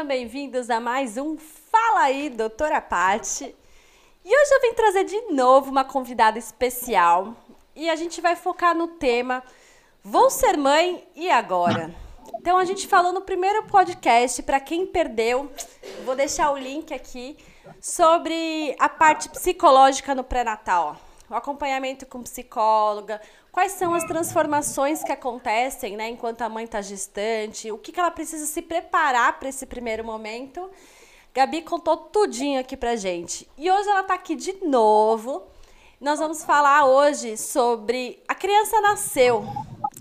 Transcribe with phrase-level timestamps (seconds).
[0.00, 3.54] sejam bem-vindos a mais um Fala aí, doutora Pati.
[4.24, 7.36] E hoje eu vim trazer de novo uma convidada especial
[7.76, 9.42] e a gente vai focar no tema
[10.02, 11.94] Vou ser mãe e agora?
[12.36, 15.52] Então a gente falou no primeiro podcast, para quem perdeu,
[16.06, 17.36] vou deixar o link aqui
[17.78, 20.96] sobre a parte psicológica no pré-natal.
[21.28, 23.20] O acompanhamento com psicóloga,
[23.52, 28.00] quais são as transformações que acontecem né, enquanto a mãe está gestante, o que, que
[28.00, 30.70] ela precisa se preparar para esse primeiro momento.
[31.32, 33.48] Gabi contou tudinho aqui pra gente.
[33.56, 35.44] E hoje ela está aqui de novo.
[36.00, 39.44] Nós vamos falar hoje sobre a criança nasceu.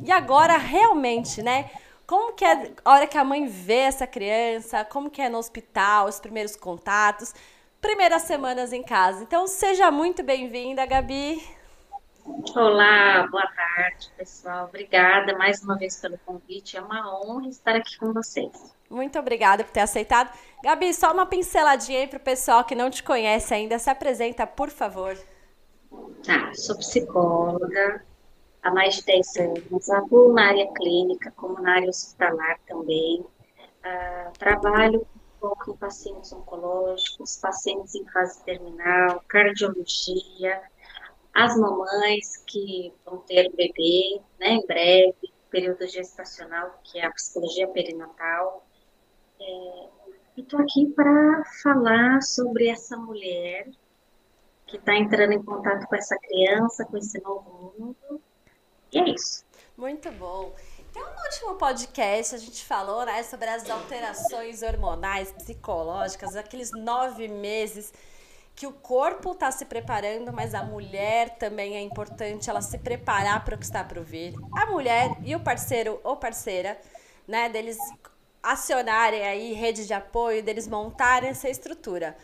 [0.03, 1.69] E agora realmente, né?
[2.07, 5.37] Como que é a hora que a mãe vê essa criança, como que é no
[5.37, 7.35] hospital, os primeiros contatos,
[7.79, 9.21] primeiras semanas em casa.
[9.21, 11.58] Então seja muito bem-vinda, Gabi.
[12.55, 14.67] Olá, boa tarde, pessoal.
[14.67, 16.77] Obrigada mais uma vez pelo convite.
[16.77, 18.75] É uma honra estar aqui com vocês.
[18.87, 20.31] Muito obrigada por ter aceitado.
[20.63, 23.79] Gabi, só uma pinceladinha aí para o pessoal que não te conhece ainda.
[23.79, 25.17] Se apresenta, por favor.
[26.29, 28.05] Ah, sou psicóloga
[28.61, 29.89] há mais de 10 anos.
[29.89, 33.25] Atuo na área clínica, como na área hospitalar também.
[33.83, 40.61] Ah, trabalho um pouco em pacientes oncológicos, pacientes em fase terminal, cardiologia,
[41.33, 47.67] as mamães que vão ter bebê, né, em breve, período gestacional, que é a psicologia
[47.67, 48.65] perinatal.
[49.39, 49.87] É,
[50.37, 53.69] estou aqui para falar sobre essa mulher
[54.65, 58.21] que está entrando em contato com essa criança, com esse novo mundo.
[58.91, 59.43] E é isso.
[59.77, 60.53] Muito bom.
[60.89, 67.27] Então, no último podcast, a gente falou né, sobre as alterações hormonais, psicológicas, aqueles nove
[67.27, 67.93] meses
[68.59, 73.45] que o corpo está se preparando, mas a mulher também é importante ela se preparar
[73.45, 74.35] para o que está para vir.
[74.53, 76.77] A mulher e o parceiro ou parceira,
[77.25, 77.77] né, deles
[78.43, 82.17] acionarem aí rede de apoio, deles montarem essa estrutura.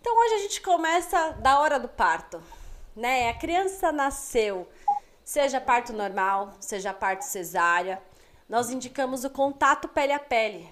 [0.00, 2.42] Então hoje a gente começa da hora do parto,
[2.96, 3.28] né?
[3.28, 4.66] A criança nasceu,
[5.22, 8.02] seja parto normal, seja parto cesárea.
[8.48, 10.66] Nós indicamos o contato pele a pele.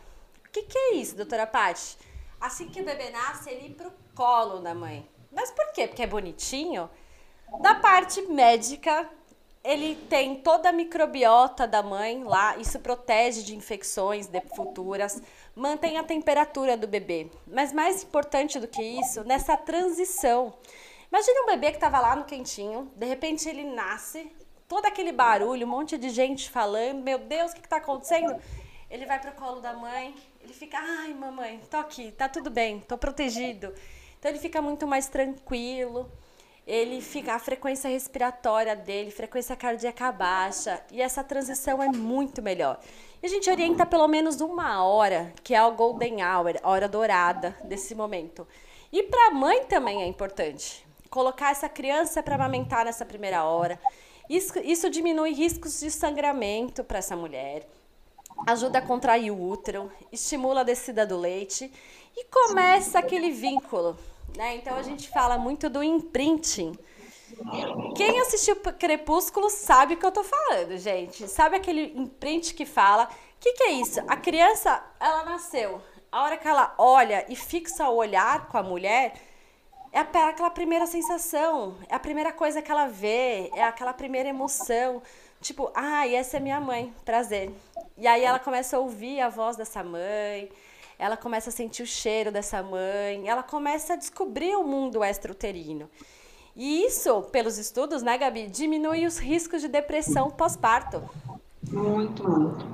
[0.47, 1.99] O que, que é isso, doutora Paty?
[2.41, 5.09] Assim que o bebê nasce, ele ir pro colo da mãe.
[5.33, 5.89] Mas por quê?
[5.89, 6.89] Porque é bonitinho?
[7.61, 9.09] Da parte médica,
[9.65, 15.23] ele tem toda a microbiota da mãe lá, isso protege de infecções futuras,
[15.55, 17.31] mantém a temperatura do bebê.
[17.47, 20.55] Mas mais importante do que isso, nessa transição.
[21.11, 24.33] Imagina um bebê que estava lá no quentinho, de repente ele nasce,
[24.67, 28.35] todo aquele barulho, um monte de gente falando, meu Deus, o que está acontecendo?
[28.91, 32.51] Ele vai para o colo da mãe, ele fica, ai mamãe, tô aqui, tá tudo
[32.51, 33.73] bem, tô protegido.
[34.23, 36.09] Então ele fica muito mais tranquilo,
[36.65, 42.79] ele fica a frequência respiratória dele, frequência cardíaca baixa, e essa transição é muito melhor.
[43.21, 46.89] E a gente orienta pelo menos uma hora, que é a golden hour, a hora
[46.89, 48.47] dourada desse momento.
[48.93, 53.77] E para a mãe também é importante colocar essa criança para amamentar nessa primeira hora.
[54.31, 57.67] Isso, isso diminui riscos de sangramento para essa mulher
[58.47, 61.71] ajuda a contrair o útero, estimula a descida do leite
[62.17, 63.97] e começa aquele vínculo.
[64.37, 64.57] Né?
[64.57, 66.77] Então a gente fala muito do imprinting.
[67.97, 71.27] Quem assistiu Crepúsculo sabe o que eu tô falando, gente.
[71.29, 73.05] Sabe aquele imprint que fala?
[73.05, 73.09] O
[73.41, 74.01] que, que é isso?
[74.07, 75.81] A criança, ela nasceu.
[76.11, 79.15] A hora que ela olha e fixa o olhar com a mulher,
[79.93, 85.03] é aquela primeira sensação, é a primeira coisa que ela vê, é aquela primeira emoção.
[85.41, 87.51] Tipo, ah, essa é minha mãe, prazer.
[87.99, 90.49] E aí ela começa a ouvir a voz dessa mãe,
[91.03, 95.91] ela começa a sentir o cheiro dessa mãe, ela começa a descobrir o mundo extrauterino.
[96.55, 101.03] E isso, pelos estudos, né, Gabi, diminui os riscos de depressão pós-parto.
[101.69, 102.65] Muito, muito.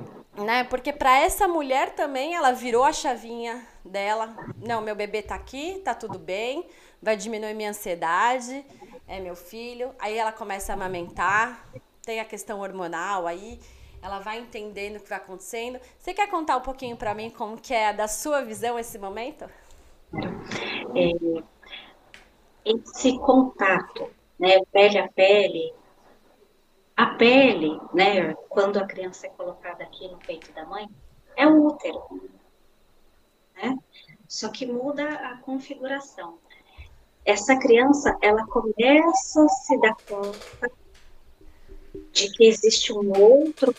[0.45, 0.63] Né?
[0.63, 4.35] Porque para essa mulher também, ela virou a chavinha dela.
[4.57, 6.67] Não, meu bebê tá aqui, tá tudo bem,
[7.01, 8.63] vai diminuir minha ansiedade,
[9.07, 9.89] é meu filho.
[9.97, 11.67] Aí ela começa a amamentar,
[12.03, 13.59] tem a questão hormonal aí,
[14.01, 15.79] ela vai entendendo o que vai acontecendo.
[15.97, 19.45] Você quer contar um pouquinho para mim como que é da sua visão esse momento?
[20.95, 21.43] É,
[22.65, 24.09] esse contato,
[24.39, 25.73] né, pele a pele,
[26.95, 30.89] a pele, né, quando a criança é colocada aqui no peito da mãe,
[31.35, 32.03] é o útero,
[33.55, 33.77] né?
[34.27, 36.37] Só que muda a configuração.
[37.25, 40.71] Essa criança, ela começa a se dar conta
[42.11, 43.73] de que existe um outro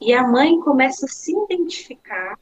[0.00, 2.38] e a mãe começa a se identificar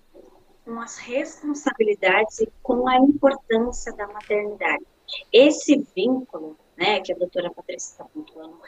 [0.64, 4.84] com as responsabilidades e com a importância da maternidade.
[5.32, 8.58] Esse vínculo, né, que a doutora Patrícia está pontuando,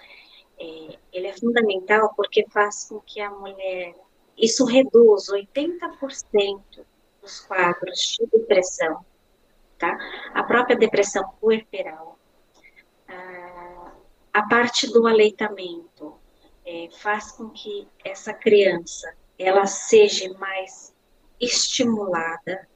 [0.59, 3.95] é, ele é fundamental porque faz com que a mulher,
[4.37, 6.61] isso reduz 80%
[7.21, 9.05] dos quadros de depressão,
[9.79, 9.99] tá?
[10.33, 12.19] A própria depressão puerperal,
[13.09, 13.46] a,
[14.37, 16.15] a parte do aleitamento
[16.67, 20.95] é, faz com que essa criança ela seja mais
[21.41, 22.69] estimulada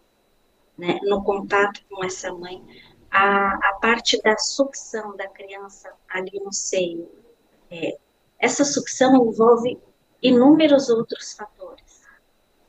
[0.79, 2.65] né, no contato com essa mãe,
[3.11, 7.11] a, a parte da sucção da criança ali no seio.
[7.71, 7.99] É,
[8.39, 9.79] essa sucção envolve
[10.23, 12.01] inúmeros outros fatores,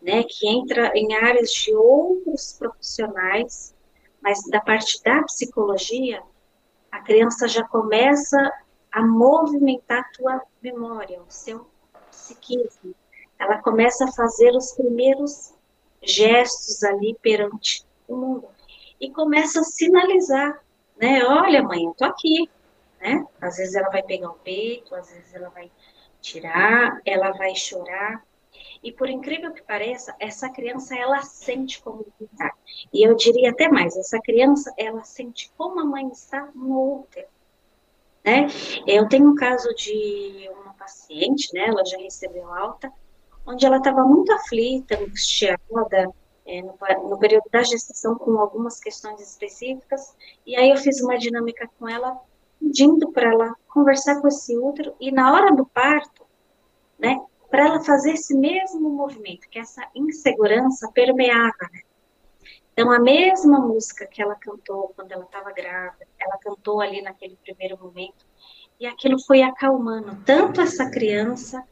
[0.01, 3.73] né, que entra em áreas de outros profissionais,
[4.21, 6.21] mas da parte da psicologia,
[6.91, 8.51] a criança já começa
[8.91, 11.67] a movimentar a tua memória, o seu
[12.09, 12.93] psiquismo.
[13.39, 15.53] Ela começa a fazer os primeiros
[16.01, 18.47] gestos ali perante o mundo
[18.99, 20.63] e começa a sinalizar,
[20.97, 21.23] né?
[21.25, 22.49] Olha, mãe, eu tô aqui,
[22.99, 23.25] né?
[23.41, 25.71] Às vezes ela vai pegar o peito, às vezes ela vai
[26.21, 28.23] tirar, ela vai chorar.
[28.83, 32.53] E por incrível que pareça, essa criança ela sente como está.
[32.93, 37.27] E eu diria até mais, essa criança ela sente como a mãe está no útero.
[38.23, 38.47] Né?
[38.85, 41.65] Eu tenho um caso de uma paciente, né?
[41.67, 42.91] Ela já recebeu alta,
[43.45, 46.11] onde ela estava muito aflita, angustiada,
[46.45, 46.75] é, no,
[47.09, 50.15] no, período da gestação com algumas questões específicas,
[50.45, 52.19] e aí eu fiz uma dinâmica com ela,
[52.59, 56.25] pedindo para ela conversar com esse útero, e na hora do parto,
[56.97, 57.19] né,
[57.49, 61.81] para ela fazer esse mesmo movimento, que essa insegurança permeava, né?
[62.81, 67.35] Então, a mesma música que ela cantou quando ela estava grávida, ela cantou ali naquele
[67.35, 68.25] primeiro momento,
[68.79, 71.63] e aquilo foi acalmando tanto essa criança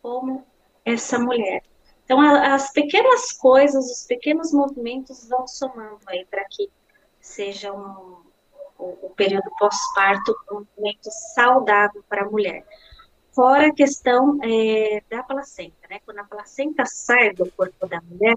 [0.00, 0.46] como
[0.84, 1.64] essa mulher.
[2.04, 6.70] Então, a, as pequenas coisas, os pequenos movimentos vão somando aí para que
[7.20, 8.22] seja um,
[8.78, 12.64] o, o período pós-parto um momento saudável para a mulher.
[13.32, 15.98] Fora a questão é, da placenta, né?
[16.04, 18.36] Quando a placenta sai do corpo da mulher,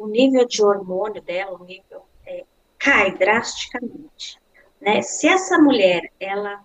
[0.00, 2.44] o nível de hormônio dela, o nível é,
[2.78, 4.40] cai drasticamente.
[4.80, 5.02] Né?
[5.02, 6.64] Se essa mulher, ela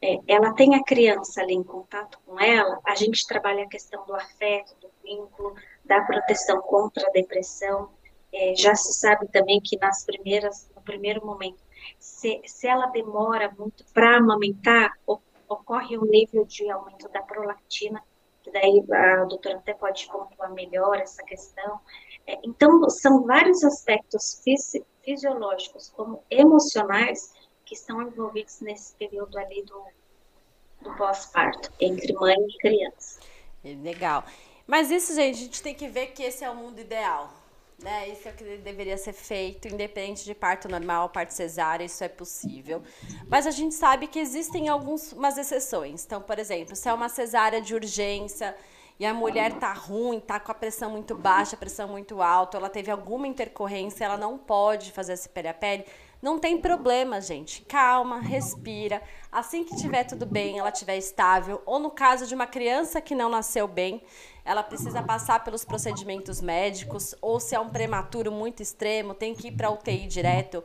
[0.00, 4.04] é, ela tem a criança ali em contato com ela, a gente trabalha a questão
[4.06, 7.90] do afeto, do vínculo, da proteção contra a depressão.
[8.32, 11.58] É, já se sabe também que nas primeiras, no primeiro momento,
[11.98, 14.92] se, se ela demora muito para amamentar,
[15.48, 18.02] ocorre um nível de aumento da prolactina,
[18.42, 21.80] que daí a doutora até pode pontuar melhor essa questão.
[22.28, 27.32] É, então, são vários aspectos fisi fisiológicos como emocionais
[27.64, 29.82] que estão envolvidos nesse período ali do,
[30.82, 33.20] do pós-parto, entre mãe e criança.
[33.64, 34.22] Legal.
[34.66, 37.32] Mas isso, gente, a gente tem que ver que esse é o mundo ideal.
[37.82, 38.10] Né?
[38.10, 42.08] Isso é o que deveria ser feito, independente de parto normal, parto cesárea, isso é
[42.08, 42.82] possível.
[43.28, 46.04] Mas a gente sabe que existem algumas exceções.
[46.04, 48.54] Então, por exemplo, se é uma cesárea de urgência
[48.98, 52.68] e a mulher tá ruim, tá com a pressão muito baixa, pressão muito alta, ela
[52.68, 55.84] teve alguma intercorrência, ela não pode fazer esse pele a pele,
[56.20, 57.62] não tem problema, gente.
[57.62, 59.00] Calma, respira.
[59.30, 63.14] Assim que tiver tudo bem, ela tiver estável, ou no caso de uma criança que
[63.14, 64.02] não nasceu bem,
[64.44, 69.48] ela precisa passar pelos procedimentos médicos, ou se é um prematuro muito extremo, tem que
[69.48, 70.64] ir para UTI direto.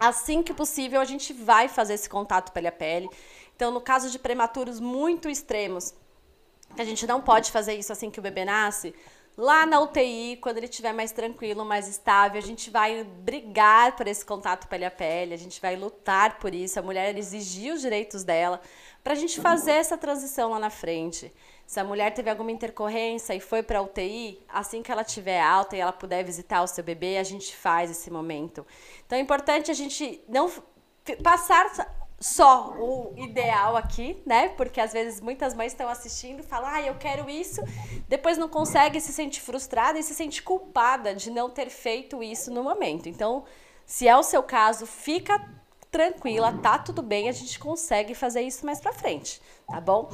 [0.00, 3.08] Assim que possível, a gente vai fazer esse contato pele a pele.
[3.54, 5.94] Então, no caso de prematuros muito extremos,
[6.76, 8.94] a gente não pode fazer isso assim que o bebê nasce,
[9.36, 14.06] Lá na UTI, quando ele estiver mais tranquilo, mais estável, a gente vai brigar por
[14.06, 17.82] esse contato pele a pele, a gente vai lutar por isso, a mulher exigir os
[17.82, 18.62] direitos dela,
[19.04, 21.30] para a gente fazer essa transição lá na frente.
[21.66, 25.42] Se a mulher teve alguma intercorrência e foi para a UTI, assim que ela tiver
[25.42, 28.66] alta e ela puder visitar o seu bebê, a gente faz esse momento.
[29.04, 30.50] Então é importante a gente não
[31.22, 34.48] passar só o ideal aqui, né?
[34.50, 37.60] Porque às vezes muitas mães estão assistindo falam, ah, eu quero isso,
[38.08, 42.50] depois não consegue, se sente frustrada e se sente culpada de não ter feito isso
[42.50, 43.08] no momento.
[43.08, 43.44] Então,
[43.84, 45.40] se é o seu caso, fica
[45.90, 50.10] tranquila, tá tudo bem, a gente consegue fazer isso mais pra frente, tá bom?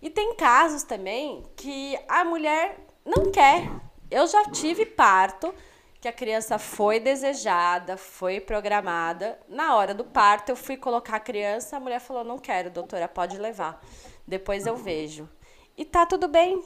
[0.00, 3.68] E tem casos também que a mulher não quer.
[4.10, 5.52] Eu já tive parto
[6.00, 9.38] que a criança foi desejada, foi programada.
[9.48, 13.08] Na hora do parto, eu fui colocar a criança, a mulher falou: "Não quero, doutora,
[13.08, 13.80] pode levar.
[14.26, 15.28] Depois eu vejo".
[15.76, 16.62] E tá tudo bem.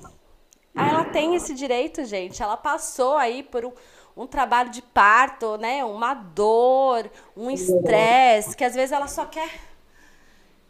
[0.74, 2.42] Ela tem esse direito, gente.
[2.42, 3.72] Ela passou aí por um,
[4.16, 5.84] um trabalho de parto, né?
[5.84, 9.50] Uma dor, um estresse, que às vezes ela só quer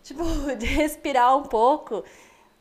[0.02, 0.22] tipo
[0.58, 2.02] respirar um pouco.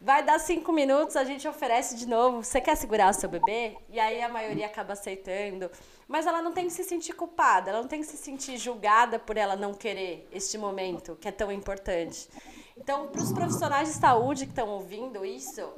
[0.02, 2.44] Vai dar cinco minutos, a gente oferece de novo.
[2.44, 3.76] Você quer segurar o seu bebê?
[3.90, 5.70] E aí a maioria acaba aceitando.
[6.08, 9.20] Mas ela não tem que se sentir culpada, ela não tem que se sentir julgada
[9.20, 12.30] por ela não querer este momento que é tão importante.
[12.78, 15.70] Então, para os profissionais de saúde que estão ouvindo isso,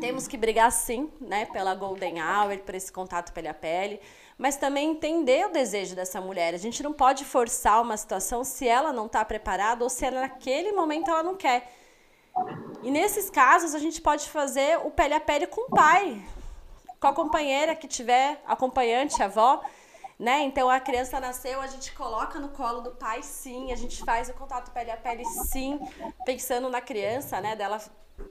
[0.00, 4.00] Temos que brigar sim, né, pela golden hour, por esse contato pele a pele,
[4.38, 6.54] mas também entender o desejo dessa mulher.
[6.54, 10.22] A gente não pode forçar uma situação se ela não está preparada ou se ela,
[10.22, 11.70] naquele momento ela não quer.
[12.82, 16.22] E nesses casos a gente pode fazer o pele a pele com o pai,
[17.00, 19.62] com a companheira que tiver, acompanhante, avó,
[20.18, 20.42] né?
[20.42, 24.28] Então a criança nasceu, a gente coloca no colo do pai, sim, a gente faz
[24.28, 25.80] o contato pele a pele, sim,
[26.24, 27.56] pensando na criança, né?
[27.56, 27.80] Dela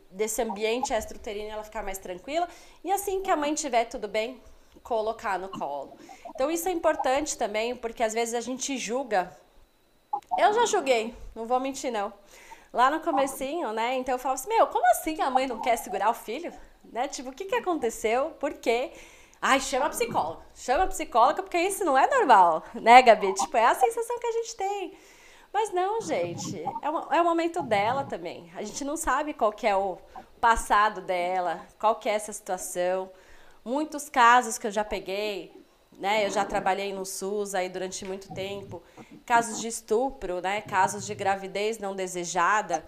[0.09, 2.47] desse ambiente extrauterino ela ficar mais tranquila.
[2.83, 4.41] E assim que a mãe tiver tudo bem,
[4.83, 5.97] colocar no colo.
[6.29, 9.35] Então isso é importante também, porque às vezes a gente julga.
[10.37, 12.13] Eu já julguei, não vou mentir não.
[12.73, 13.95] Lá no comecinho, né?
[13.95, 16.53] Então eu falava assim, meu, como assim a mãe não quer segurar o filho?
[16.85, 17.07] Né?
[17.07, 18.31] Tipo, o que, que aconteceu?
[18.39, 18.91] Por quê?
[19.41, 20.45] Ai, chama a psicóloga.
[20.55, 23.33] Chama a psicóloga, porque isso não é normal, né, Gabi?
[23.33, 24.97] Tipo, é a sensação que a gente tem.
[25.51, 28.51] Mas não, gente, é, o, é o momento dela também.
[28.55, 29.97] A gente não sabe qual é o
[30.39, 33.11] passado dela, qual é essa situação.
[33.65, 35.60] Muitos casos que eu já peguei,
[35.97, 36.25] né?
[36.25, 38.81] Eu já trabalhei no SUS aí durante muito tempo,
[39.25, 40.61] casos de estupro, né?
[40.61, 42.83] Casos de gravidez não desejada,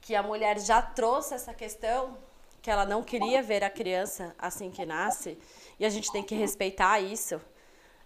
[0.00, 2.16] que a mulher já trouxe essa questão
[2.60, 5.38] que ela não queria ver a criança assim que nasce,
[5.78, 7.40] e a gente tem que respeitar isso.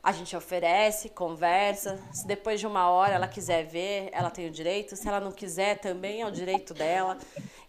[0.02, 1.96] A gente oferece, conversa.
[2.12, 4.96] Se depois de uma hora ela quiser ver, ela tem o direito.
[4.96, 7.16] Se ela não quiser, também é o direito dela.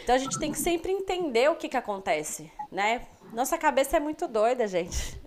[0.02, 3.06] Então a gente tem que sempre entender o que, que acontece, né?
[3.32, 5.22] Nossa cabeça é muito doida, gente.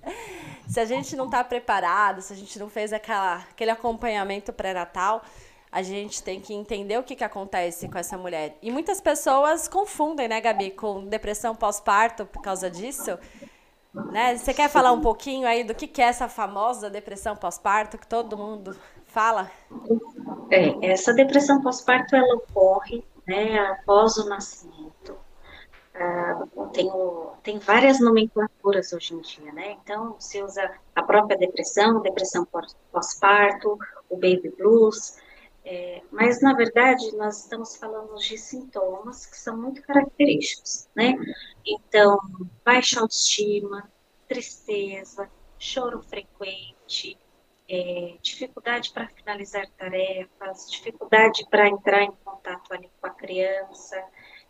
[0.67, 5.23] Se a gente não está preparado, se a gente não fez aquela, aquele acompanhamento pré-natal,
[5.71, 8.57] a gente tem que entender o que, que acontece com essa mulher.
[8.63, 13.19] E muitas pessoas confundem, né, Gabi, com depressão pós-parto por causa disso.
[14.13, 14.37] Né?
[14.37, 18.07] Você quer falar um pouquinho aí do que, que é essa famosa depressão pós-parto que
[18.07, 19.51] todo mundo fala?
[20.51, 25.26] É, essa depressão pós-parto ela ocorre né, após o nascimento.
[25.99, 26.91] Ah, tem,
[27.43, 29.79] tem várias nomenclaturas hoje em dia, né?
[29.83, 32.47] Então, se usa a própria depressão, depressão
[32.93, 33.79] pós-parto,
[34.11, 35.17] o baby blues,
[35.65, 41.15] é, mas, na verdade, nós estamos falando de sintomas que são muito característicos, né?
[41.65, 42.19] Então,
[42.65, 43.91] baixa autoestima,
[44.29, 47.19] tristeza, choro frequente,
[47.69, 54.05] é, dificuldade para finalizar tarefas, dificuldade para entrar em contato ali com a criança.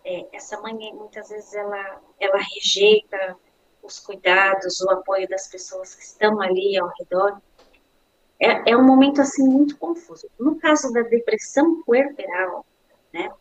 [0.09, 3.37] É, essa mãe, muitas vezes, ela, ela rejeita
[3.83, 7.43] os cuidados, o apoio das pessoas que estão ali ao redor.
[8.39, 10.31] É, é um momento, assim, muito confuso.
[10.39, 12.65] No caso da depressão puerperal,
[13.13, 13.33] né,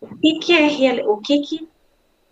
[0.00, 1.68] o que, que é o que, que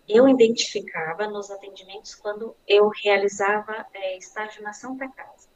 [0.07, 5.49] eu identificava nos atendimentos quando eu realizava é, estágio na Santa Casa.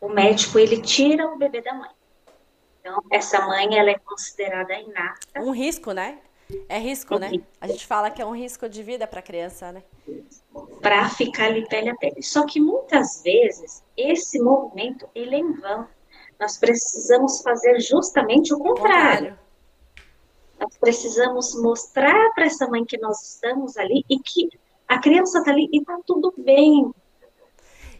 [0.00, 1.90] O médico, ele tira o bebê da mãe.
[2.84, 5.40] Então, essa mãe, ela é considerada inapta.
[5.40, 6.18] Um risco, né?
[6.68, 7.32] É risco, né?
[7.58, 9.82] A gente fala que é um risco de vida para a criança, né?
[10.82, 12.22] Para ficar ali pele a pele.
[12.22, 15.88] Só que muitas vezes, esse movimento, ele é em vão.
[16.38, 19.30] Nós precisamos fazer justamente o contrário.
[19.30, 19.44] contrário
[20.58, 24.48] nós precisamos mostrar para essa mãe que nós estamos ali e que
[24.88, 26.92] a criança está ali e está tudo bem.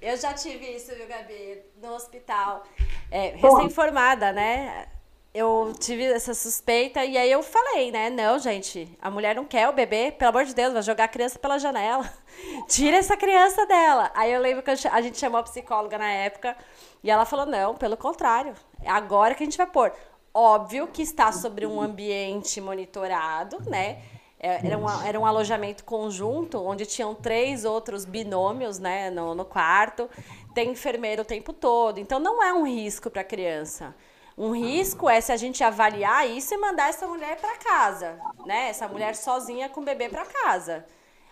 [0.01, 2.63] Eu já tive isso, viu, Gabi, no hospital.
[3.11, 4.87] É, Recém-formada, né?
[5.33, 8.09] Eu tive essa suspeita e aí eu falei, né?
[8.09, 11.09] Não, gente, a mulher não quer o bebê, pelo amor de Deus, vai jogar a
[11.09, 12.09] criança pela janela.
[12.69, 14.13] Tira essa criança dela.
[14.15, 16.57] Aí eu lembro que a gente chamou a psicóloga na época
[17.03, 19.93] e ela falou: não, pelo contrário, é agora que a gente vai pôr.
[20.33, 24.03] Óbvio que está sobre um ambiente monitorado, né?
[24.47, 29.43] É, era um, era um alojamento conjunto, onde tinham três outros binômios né, no, no
[29.43, 30.07] quarto.
[30.55, 31.99] Tem enfermeiro o tempo todo.
[31.99, 33.95] Então, não é um risco para a criança.
[34.37, 38.69] Um risco é se a gente avaliar isso e mandar essa mulher para casa, né?
[38.69, 40.85] Essa mulher sozinha com o bebê para casa.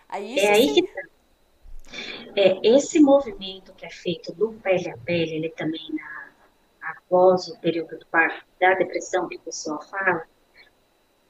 [0.09, 1.03] Aí, é aí que tá.
[2.37, 6.23] É, esse movimento que é feito do pele a pele, ele também na
[6.83, 10.25] após o período do parto, da depressão que a pessoa fala,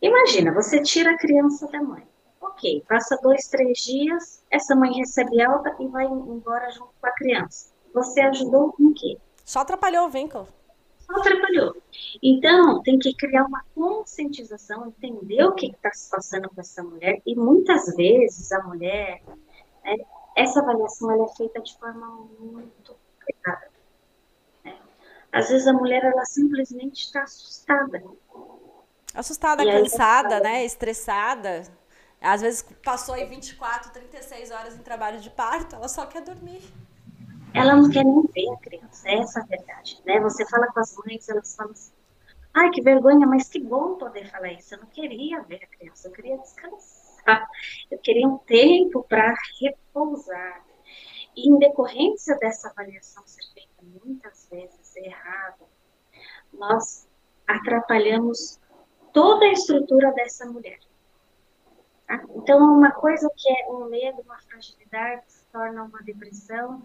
[0.01, 2.07] imagina, você tira a criança da mãe.
[2.41, 7.13] Ok, passa dois, três dias, essa mãe recebe alta e vai embora junto com a
[7.13, 7.72] criança.
[7.95, 9.19] Você ajudou com o quê?
[9.45, 10.49] Só atrapalhou o vínculo.
[10.99, 11.77] Só atrapalhou.
[12.23, 17.21] Então, tem que criar uma conscientização, entender o que está se passando com essa mulher.
[17.27, 19.23] E muitas vezes a mulher,
[19.85, 19.97] né,
[20.37, 22.07] essa avaliação é feita de forma
[22.39, 22.97] muito
[23.29, 23.71] errada.
[25.33, 28.03] Às vezes a mulher ela simplesmente está assustada.
[29.15, 30.65] Assustada, e cansada, aí, né?
[30.65, 31.63] Estressada.
[32.21, 36.63] Às vezes passou aí 24, 36 horas em trabalho de parto, ela só quer dormir.
[37.55, 40.21] Ela não quer nem ver a criança, essa é a verdade, né?
[40.21, 41.93] Você fala com as mães, elas falam assim,
[42.55, 44.75] ai, que vergonha, mas que bom poder falar isso.
[44.75, 47.49] Eu não queria ver a criança, eu queria descansar.
[47.91, 50.65] Eu queriam tempo para repousar.
[51.37, 53.73] E em decorrência dessa avaliação ser feita
[54.05, 55.65] muitas vezes errada,
[56.53, 57.09] nós
[57.47, 58.61] atrapalhamos
[59.13, 60.79] toda a estrutura dessa mulher.
[62.07, 62.23] Tá?
[62.35, 66.83] Então, uma coisa que é um medo, uma fragilidade, se torna uma depressão.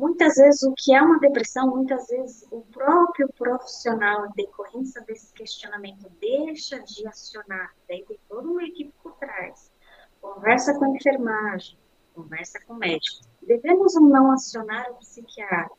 [0.00, 5.30] Muitas vezes, o que é uma depressão, muitas vezes o próprio profissional, em decorrência desse
[5.34, 7.74] questionamento, deixa de acionar.
[7.86, 9.70] Daí tem toda uma equipe por trás.
[10.22, 11.76] Conversa com a enfermagem,
[12.14, 13.26] conversa com o médico.
[13.42, 15.76] Devemos ou não acionar o psiquiatra?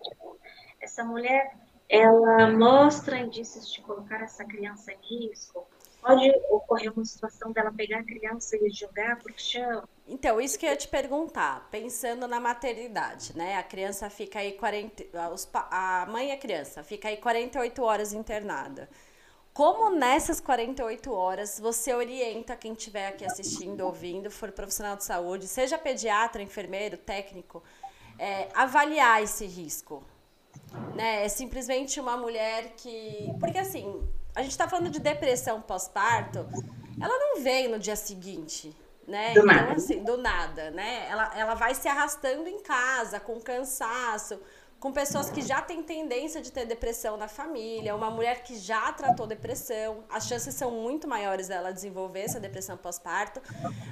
[0.79, 1.57] Essa mulher,
[1.89, 5.65] ela mostra indícios de colocar essa criança em risco?
[5.99, 9.83] Pode ocorrer uma situação dela pegar a criança e jogar para o chão?
[10.11, 13.55] Então, isso que eu ia te perguntar, pensando na maternidade, né?
[13.55, 15.05] A criança fica aí 40.
[15.71, 18.89] A mãe e a criança fica aí 48 horas internada.
[19.53, 25.47] Como nessas 48 horas você orienta quem estiver aqui assistindo, ouvindo, for profissional de saúde,
[25.47, 27.63] seja pediatra, enfermeiro, técnico,
[28.19, 30.03] é, avaliar esse risco?
[30.93, 31.23] Né?
[31.23, 33.33] É simplesmente uma mulher que.
[33.39, 36.39] Porque assim, a gente está falando de depressão pós-parto,
[36.99, 38.75] ela não vem no dia seguinte.
[39.07, 39.33] Né?
[39.33, 39.73] Do então, nada.
[39.73, 41.07] assim, do nada, né?
[41.09, 44.39] Ela, ela vai se arrastando em casa, com cansaço,
[44.81, 48.91] com pessoas que já têm tendência de ter depressão na família, uma mulher que já
[48.91, 53.39] tratou depressão, as chances são muito maiores dela desenvolver essa depressão pós-parto,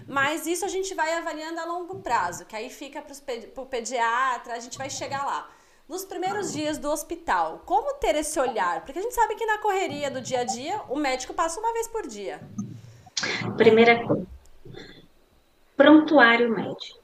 [0.07, 4.55] mas isso a gente vai avaliando a longo prazo, que aí fica para o pediatra,
[4.55, 5.47] a gente vai chegar lá.
[5.87, 8.83] Nos primeiros dias do hospital, como ter esse olhar?
[8.83, 11.71] Porque a gente sabe que na correria do dia a dia, o médico passa uma
[11.71, 12.41] vez por dia.
[13.57, 14.25] Primeira coisa,
[15.79, 17.00] prontuário médico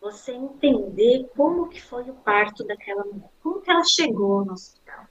[0.00, 5.04] você entender como que foi o parto daquela mulher, como que ela chegou no hospital.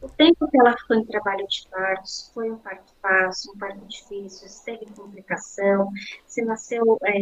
[0.00, 3.58] O tempo que ela ficou em trabalho de parto, se foi um parto fácil, um
[3.58, 5.90] parto difícil, se teve complicação,
[6.24, 7.18] se nasceu é,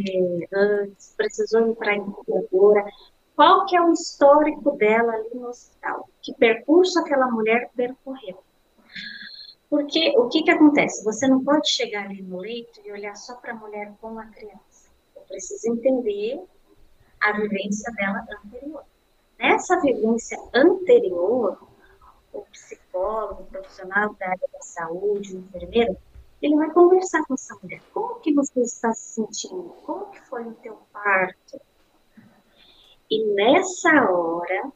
[0.54, 2.84] antes, precisou ir para a incubadora,
[3.34, 8.44] qual que é o histórico dela ali no hospital, que percurso aquela mulher percorreu.
[9.70, 11.02] Porque o que que acontece?
[11.04, 14.26] Você não pode chegar ali no leito e olhar só para a mulher com a
[14.26, 14.67] criança.
[15.28, 16.42] Precisa entender
[17.20, 18.84] a vivência dela anterior.
[19.38, 21.68] Nessa vivência anterior,
[22.32, 25.96] o psicólogo, o profissional da área da saúde, o enfermeiro,
[26.40, 27.82] ele vai conversar com essa mulher.
[27.92, 29.70] Como que você está se sentindo?
[29.84, 31.60] Como que foi o teu parto?
[33.10, 34.72] E nessa hora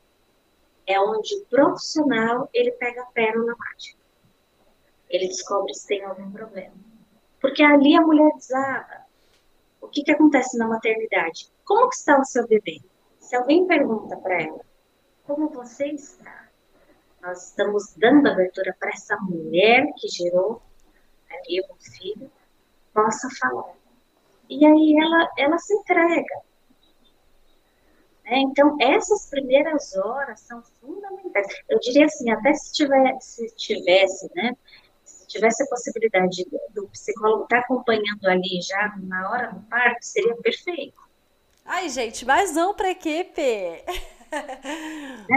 [0.87, 4.01] é onde o profissional ele pega a pérola mágica.
[5.09, 6.75] Ele descobre se tem algum problema.
[7.41, 9.02] Porque ali a mulher desaba.
[9.93, 11.53] O que, que acontece na maternidade?
[11.67, 12.81] Como que está o seu bebê?
[13.19, 14.61] Se alguém pergunta para ela,
[15.27, 16.49] como você está?
[17.21, 20.63] Nós estamos dando abertura para essa mulher que gerou
[21.31, 22.33] ali um filho,
[22.95, 23.75] possa falar.
[24.49, 26.41] E aí ela, ela se entrega.
[28.25, 31.49] É, então, essas primeiras horas são fundamentais.
[31.69, 32.73] Eu diria assim, até se
[33.21, 34.57] se tivesse né,
[35.33, 41.01] tivesse a possibilidade do psicólogo estar acompanhando ali já na hora do parto, seria perfeito.
[41.65, 43.41] Ai, gente, mais um para a equipe.
[43.43, 43.85] É.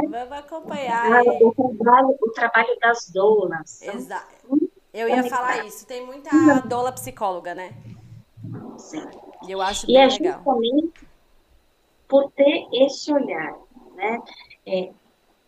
[0.09, 1.21] Vamos acompanhar.
[1.21, 3.81] O trabalho, o trabalho das doulas.
[3.81, 4.33] Exato.
[4.93, 5.85] Eu ia falar isso.
[5.85, 6.29] Tem muita
[6.61, 7.73] doula psicóloga, né?
[8.77, 9.05] Sim.
[9.45, 10.33] E eu acho e bem é legal.
[10.37, 11.07] justamente
[12.07, 13.55] por ter esse olhar,
[13.95, 14.21] né?
[14.65, 14.91] É,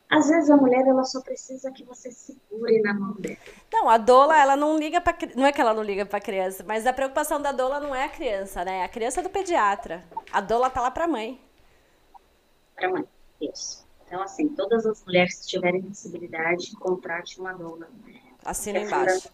[0.09, 3.37] às vezes a mulher ela só precisa que você segure na mão dela.
[3.71, 6.63] Não, a doula, ela não liga para não é que ela não liga para criança,
[6.65, 8.83] mas a preocupação da doula não é a criança, né?
[8.83, 10.05] A criança é do pediatra.
[10.31, 11.41] A doula tá lá para mãe.
[12.75, 13.05] Para mãe,
[13.41, 13.85] isso.
[14.05, 17.89] Então assim, todas as mulheres que tiverem possibilidade, contrate uma doula.
[18.45, 19.29] Assina É embaixo.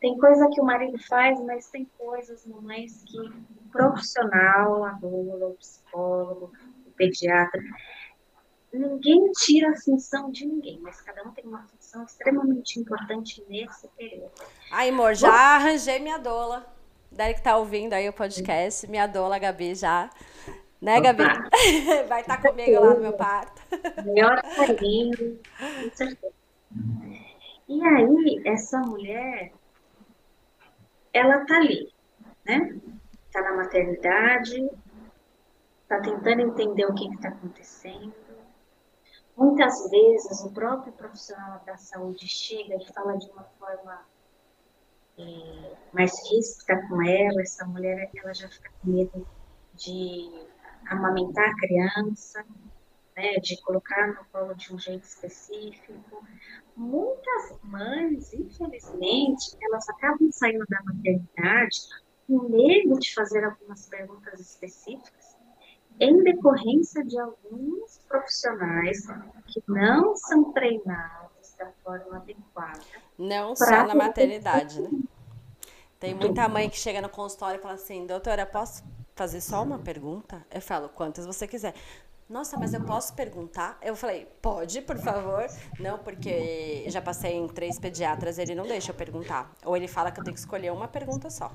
[0.00, 3.32] Tem coisa que o marido faz, mas tem coisas, mamães, que o
[3.70, 6.52] profissional, a doula, o psicólogo,
[6.86, 7.60] o pediatra,
[8.74, 13.88] ninguém tira a função de ninguém, mas cada um tem uma função extremamente importante nesse
[13.88, 14.32] período.
[14.70, 16.66] Ai, amor, já arranjei minha doula.
[17.10, 20.10] Deve que tá ouvindo aí o podcast, minha doula, Gabi, já.
[20.82, 21.22] Né, Gabi?
[22.08, 23.62] Vai estar comigo lá no meu parto.
[24.04, 26.34] Melhor carinho, com certeza.
[27.68, 29.52] E aí, essa mulher,
[31.12, 31.92] ela tá ali,
[32.44, 32.76] né?
[33.32, 34.68] Tá na maternidade,
[35.88, 38.23] tá tentando entender o que está acontecendo.
[39.36, 44.06] Muitas vezes o próprio profissional da saúde chega e fala de uma forma
[45.18, 49.26] é, mais ríspida com ela, essa mulher ela já fica com medo
[49.74, 50.46] de
[50.88, 52.44] amamentar a criança,
[53.16, 56.24] né, de colocar no colo de um jeito específico.
[56.76, 61.78] Muitas mães, infelizmente, elas acabam saindo da maternidade
[62.28, 65.33] medo de fazer algumas perguntas específicas
[66.00, 69.06] em decorrência de alguns profissionais
[69.46, 72.80] que não são treinados da forma adequada.
[73.18, 74.90] Não só na maternidade, né?
[76.00, 79.78] Tem muita mãe que chega no consultório e fala assim, doutora, posso fazer só uma
[79.78, 80.44] pergunta?
[80.50, 81.74] Eu falo, quantas você quiser.
[82.28, 83.78] Nossa, mas eu posso perguntar?
[83.80, 85.46] Eu falei, pode, por favor.
[85.78, 89.54] Não, porque já passei em três pediatras, ele não deixa eu perguntar.
[89.64, 91.54] Ou ele fala que eu tenho que escolher uma pergunta só.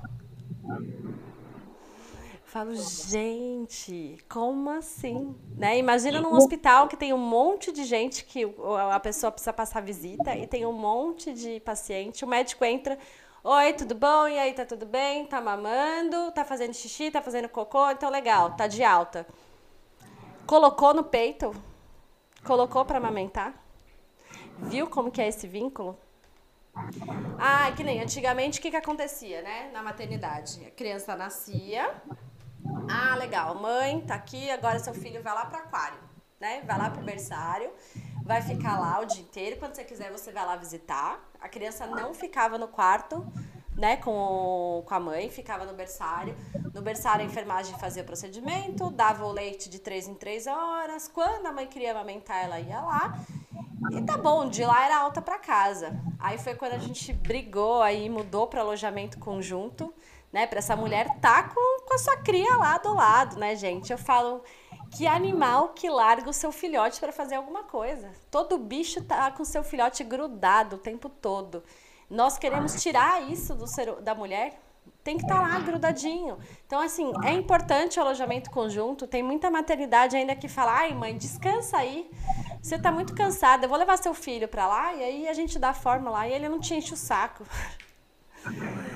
[2.50, 5.36] Falo, gente, como assim?
[5.56, 5.78] Né?
[5.78, 8.42] Imagina num hospital que tem um monte de gente que
[8.90, 12.24] a pessoa precisa passar visita e tem um monte de paciente.
[12.24, 12.98] O médico entra,
[13.44, 14.26] oi, tudo bom?
[14.26, 15.26] E aí, tá tudo bem?
[15.26, 16.32] Tá mamando?
[16.32, 17.08] Tá fazendo xixi?
[17.08, 17.88] Tá fazendo cocô?
[17.88, 19.24] Então, legal, tá de alta.
[20.44, 21.54] Colocou no peito?
[22.44, 23.54] Colocou para amamentar?
[24.58, 25.96] Viu como que é esse vínculo?
[27.38, 29.70] Ah, que nem antigamente o que, que acontecia, né?
[29.72, 30.66] Na maternidade.
[30.66, 31.94] A criança nascia.
[32.88, 33.54] Ah, legal.
[33.54, 35.98] Mãe, tá aqui, agora seu filho vai lá pro aquário,
[36.40, 36.62] né?
[36.66, 37.70] Vai lá pro berçário,
[38.24, 39.56] vai ficar lá o dia inteiro.
[39.58, 41.20] Quando você quiser, você vai lá visitar.
[41.40, 43.26] A criança não ficava no quarto,
[43.76, 46.36] né, com, com a mãe, ficava no berçário.
[46.74, 51.08] No berçário, a enfermagem fazia o procedimento, dava o leite de três em três horas.
[51.08, 53.18] Quando a mãe queria amamentar, ela ia lá
[53.90, 55.98] e tá bom, de lá era alta para casa.
[56.18, 59.92] Aí foi quando a gente brigou, aí mudou para alojamento conjunto,
[60.32, 60.46] né?
[60.46, 63.90] Para essa mulher tá com, com a sua cria lá do lado, né, gente?
[63.90, 64.42] Eu falo
[64.90, 68.10] que animal que larga o seu filhote para fazer alguma coisa.
[68.30, 71.62] Todo bicho tá com seu filhote grudado o tempo todo.
[72.08, 74.60] Nós queremos tirar isso do ser, da mulher
[75.02, 76.38] tem que estar tá lá grudadinho.
[76.66, 79.06] Então, assim, é importante o alojamento conjunto.
[79.06, 82.10] Tem muita maternidade ainda que fala: ai, mãe, descansa aí.
[82.60, 85.58] Você está muito cansada, eu vou levar seu filho para lá e aí a gente
[85.58, 87.44] dá forma lá e ele não te enche o saco.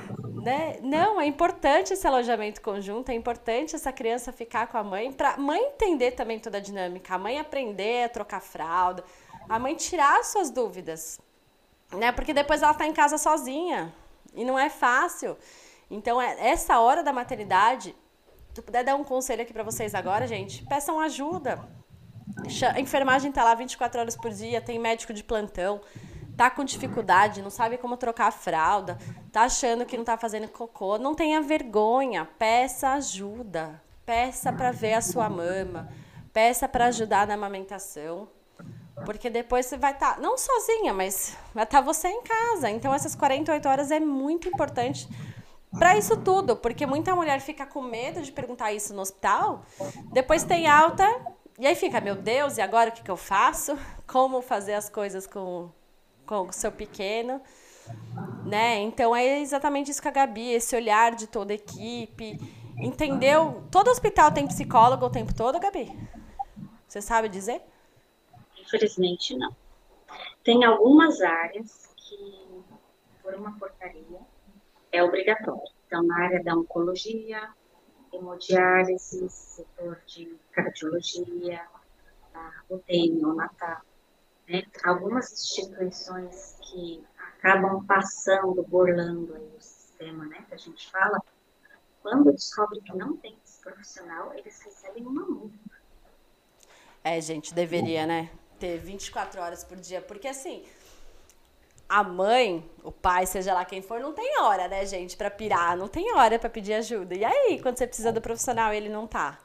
[0.44, 0.78] né?
[0.82, 5.38] Não, é importante esse alojamento conjunto, é importante essa criança ficar com a mãe, para
[5.38, 9.02] mãe entender também toda a dinâmica, a mãe aprender a trocar fralda,
[9.48, 11.18] a mãe tirar as suas dúvidas,
[11.92, 12.12] né?
[12.12, 13.94] Porque depois ela está em casa sozinha
[14.34, 15.36] e não é fácil.
[15.90, 17.96] Então, é, essa hora da maternidade,
[18.52, 21.66] se puder dar um conselho aqui para vocês agora, gente, peçam ajuda.
[22.74, 25.80] A enfermagem tá lá 24 horas por dia, tem médico de plantão,
[26.36, 28.98] tá com dificuldade, não sabe como trocar a fralda,
[29.32, 33.82] tá achando que não tá fazendo cocô, não tenha vergonha, peça ajuda.
[34.04, 35.88] Peça para ver a sua mama,
[36.30, 38.28] peça para ajudar na amamentação.
[39.06, 42.70] Porque depois você vai estar, tá, não sozinha, mas vai estar tá você em casa.
[42.70, 45.08] Então, essas 48 horas é muito importante
[45.78, 49.64] para isso tudo, porque muita mulher fica com medo de perguntar isso no hospital,
[50.12, 51.04] depois tem alta,
[51.58, 53.76] e aí fica, meu Deus, e agora o que, que eu faço?
[54.06, 55.70] Como fazer as coisas com,
[56.26, 57.40] com o seu pequeno?
[58.44, 58.80] Né?
[58.82, 62.38] Então é exatamente isso com a Gabi, esse olhar de toda a equipe.
[62.76, 63.62] Entendeu?
[63.70, 65.90] Todo hospital tem psicólogo o tempo todo, Gabi?
[66.88, 67.62] Você sabe dizer?
[68.58, 69.54] Infelizmente não.
[70.42, 72.48] Tem algumas áreas que,
[73.22, 74.20] por uma portaria,
[74.92, 75.62] é obrigatório.
[75.86, 77.48] Então, na área da oncologia,
[78.12, 81.62] hemodiálise, setor de cardiologia,
[82.34, 83.82] a UTI neonatal,
[84.48, 84.62] né?
[84.84, 91.22] algumas instituições que acabam passando, burlando o sistema, né, que a gente fala,
[92.02, 95.58] quando descobre que não tem esse profissional, eles recebem uma multa.
[97.02, 98.30] É, gente, deveria, né?
[98.58, 100.64] Ter 24 horas por dia, porque assim,
[101.88, 105.76] a mãe, o pai, seja lá quem for, não tem hora, né, gente, para pirar,
[105.76, 107.14] não tem hora para pedir ajuda.
[107.14, 109.38] E aí, quando você precisa do profissional, ele não tá,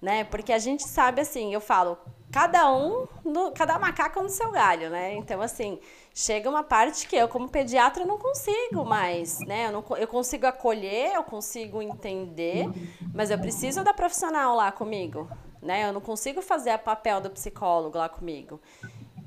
[0.00, 0.24] né?
[0.24, 1.98] Porque a gente sabe assim, eu falo,
[2.32, 5.14] cada um, no, cada macaco no seu galho, né?
[5.14, 5.78] Então assim,
[6.14, 9.66] chega uma parte que eu como pediatra não consigo mais, né?
[9.66, 12.66] Eu, não, eu consigo acolher, eu consigo entender,
[13.14, 15.86] mas eu preciso da profissional lá comigo, né?
[15.86, 18.58] Eu não consigo fazer o papel do psicólogo lá comigo.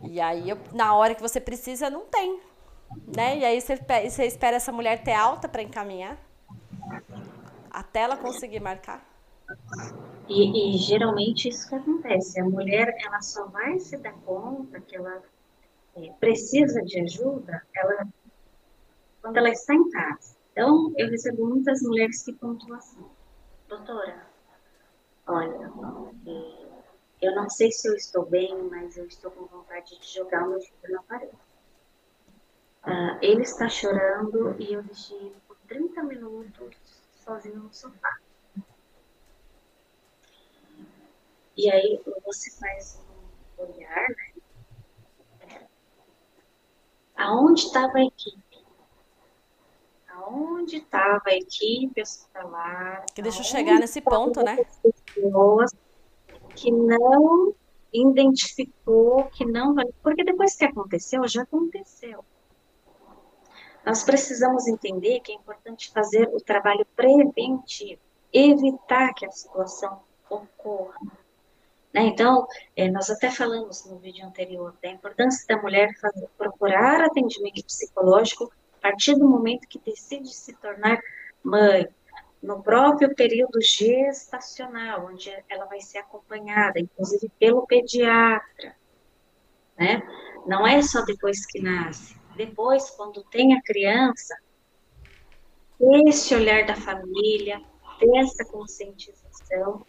[0.04, 2.39] E aí, eu, na hora que você precisa, não tem.
[3.15, 3.39] Né?
[3.39, 6.18] E aí você, você espera essa mulher ter alta para encaminhar?
[7.72, 9.14] Até ela conseguir marcar?
[10.28, 12.40] E, e, geralmente isso que acontece.
[12.40, 15.22] A mulher, ela só vai se dar conta que ela
[15.96, 18.08] é, precisa de ajuda ela,
[19.22, 20.36] quando ela está em casa.
[20.52, 23.06] Então, eu recebo muitas mulheres que pontuam assim,
[23.68, 24.26] doutora,
[25.28, 25.72] olha,
[26.26, 26.66] é,
[27.22, 30.52] eu não sei se eu estou bem, mas eu estou com vontade de jogar o
[30.52, 31.34] meu filho na parede.
[32.86, 36.78] Uh, ele está chorando e eu deixei ele por 30 minutos
[37.16, 38.20] sozinho no sofá.
[41.58, 43.02] E aí você faz
[43.60, 44.08] um olhar,
[45.39, 45.68] né?
[47.15, 48.46] Aonde estava a equipe?
[50.15, 53.06] aonde estava a equipe hospitalar.
[53.13, 54.58] Que deixa eu chegar nesse ponto, né?
[54.82, 55.72] Pessoas
[56.56, 57.54] que não
[57.94, 59.86] identificou, que não vai.
[60.02, 62.24] Porque depois que aconteceu, já aconteceu.
[63.86, 68.02] Nós precisamos entender que é importante fazer o trabalho preventivo,
[68.34, 71.00] evitar que a situação ocorra.
[71.96, 72.08] Né?
[72.08, 77.64] Então, é, nós até falamos no vídeo anterior da importância da mulher fazer, procurar atendimento
[77.64, 81.00] psicológico a partir do momento que decide se tornar
[81.42, 81.88] mãe,
[82.44, 88.76] no próprio período gestacional, onde ela vai ser acompanhada, inclusive pelo pediatra,
[89.78, 90.04] né?
[90.46, 94.36] Não é só depois que nasce, depois, quando tem a criança,
[95.80, 97.62] esse olhar da família,
[98.00, 99.86] ter essa conscientização,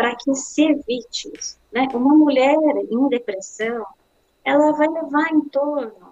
[0.00, 1.86] para que se evite isso, né?
[1.92, 2.56] Uma mulher
[2.90, 3.84] em depressão,
[4.42, 6.10] ela vai levar em torno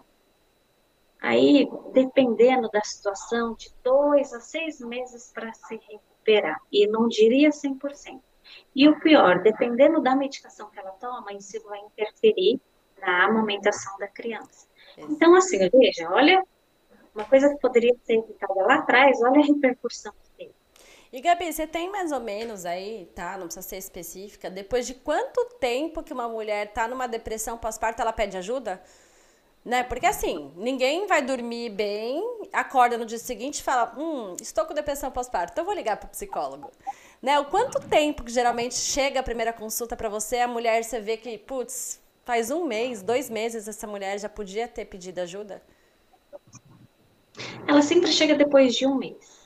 [1.21, 6.61] Aí, dependendo da situação, de dois a seis meses para se recuperar.
[6.71, 8.21] E não diria 100%.
[8.75, 12.61] E o pior, dependendo da medicação que ela toma, isso vai interferir
[13.01, 14.69] na amamentação da criança.
[14.97, 16.43] Então, assim, veja, olha,
[17.15, 20.13] uma coisa que poderia ser evitada lá atrás, olha a repercussão.
[21.11, 23.39] E Gabi, você tem mais ou menos aí, tá?
[23.39, 24.51] Não precisa ser específica.
[24.51, 28.83] Depois de quanto tempo que uma mulher tá numa depressão pós-parto, ela pede ajuda?
[29.65, 29.83] Né?
[29.83, 34.75] Porque assim, ninguém vai dormir bem, acorda no dia seguinte e fala: Hum, estou com
[34.75, 36.71] depressão pós-parto, então vou ligar para o psicólogo.
[37.23, 37.39] Né?
[37.41, 41.17] O quanto tempo que geralmente chega a primeira consulta para você, a mulher você vê
[41.17, 45.63] que, putz, faz um mês, dois meses essa mulher já podia ter pedido ajuda?
[47.67, 49.38] Ela sempre chega depois de um mês.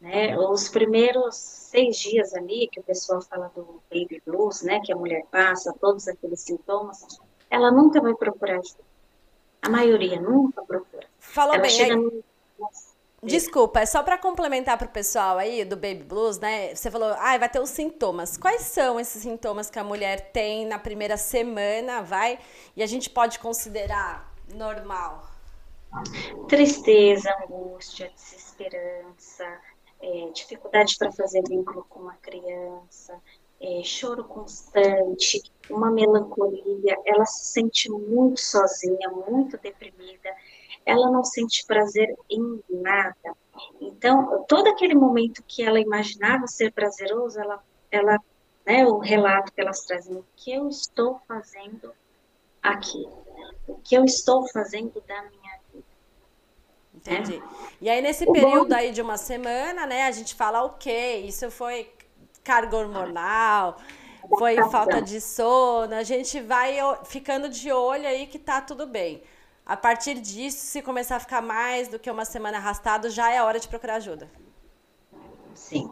[0.00, 0.36] Né?
[0.38, 4.80] Os primeiros seis dias ali, que o pessoal fala do baby blues, né?
[4.84, 7.04] Que a mulher passa, todos aqueles sintomas,
[7.50, 8.84] ela nunca vai procurar ajuda.
[9.60, 11.06] A maioria nunca procura.
[11.18, 11.82] Falou Ela bem.
[11.82, 11.96] Aí...
[11.96, 12.22] No...
[13.20, 16.72] Desculpa, é só para complementar para o pessoal aí do Baby Blues, né?
[16.72, 18.36] Você falou, ah, vai ter os sintomas.
[18.36, 22.38] Quais são esses sintomas que a mulher tem na primeira semana, vai?
[22.76, 25.26] E a gente pode considerar normal?
[26.48, 29.44] Tristeza, angústia, desesperança,
[30.00, 33.20] é, dificuldade para fazer vínculo com a criança,
[33.60, 40.30] é, choro constante, uma melancolia, ela se sente muito sozinha, muito deprimida,
[40.86, 43.36] ela não sente prazer em nada.
[43.80, 48.18] Então, todo aquele momento que ela imaginava ser prazeroso, ela, ela
[48.64, 51.92] né, o relato que elas trazem, o que eu estou fazendo
[52.62, 53.08] aqui,
[53.66, 55.37] o que eu estou fazendo da minha.
[57.08, 57.36] Entendi.
[57.36, 57.68] É.
[57.80, 61.90] E aí, nesse período aí de uma semana, né, a gente fala, ok, isso foi
[62.44, 63.76] carga hormonal,
[64.38, 69.22] foi falta de sono, a gente vai ficando de olho aí que tá tudo bem.
[69.64, 73.42] A partir disso, se começar a ficar mais do que uma semana arrastado, já é
[73.42, 74.30] hora de procurar ajuda.
[75.54, 75.90] Sim,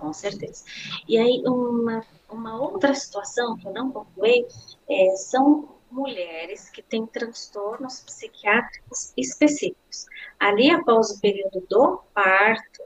[0.00, 0.64] com certeza.
[1.06, 4.46] E aí, uma, uma outra situação que eu não pontuei
[4.88, 10.06] é, são mulheres que têm transtornos psiquiátricos específicos.
[10.40, 12.82] Ali, após o período do parto,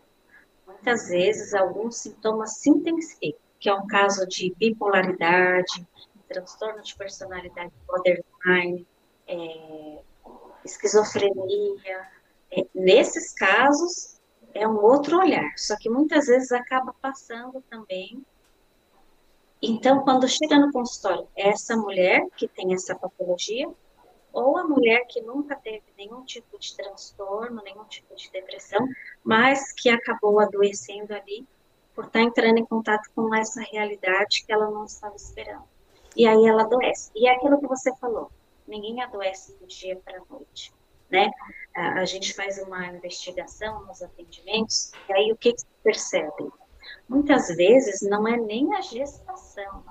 [0.67, 5.87] muitas vezes alguns sintomas se intensificam, que é um caso de bipolaridade,
[6.29, 8.87] transtorno de personalidade borderline,
[9.27, 10.01] é,
[10.65, 12.09] esquizofrenia.
[12.51, 14.21] É, nesses casos,
[14.55, 18.25] é um outro olhar, só que muitas vezes acaba passando também.
[19.63, 23.69] Então, quando chega no consultório, essa mulher que tem essa patologia,
[24.33, 28.87] ou a mulher que nunca teve nenhum tipo de transtorno, nenhum tipo de depressão,
[29.25, 31.47] mas que acabou adoecendo ali
[31.95, 35.65] por estar entrando em contato com essa realidade que ela não estava esperando.
[36.15, 37.11] E aí ela adoece.
[37.17, 38.31] E é aquilo que você falou,
[38.69, 40.71] ninguém adoece do dia para a noite,
[41.11, 41.31] né?
[41.75, 46.51] A, a, gente faz uma investigação nos atendimentos, e aí o que, que se percebe?
[47.09, 49.85] Muitas vezes não é nem a gestação,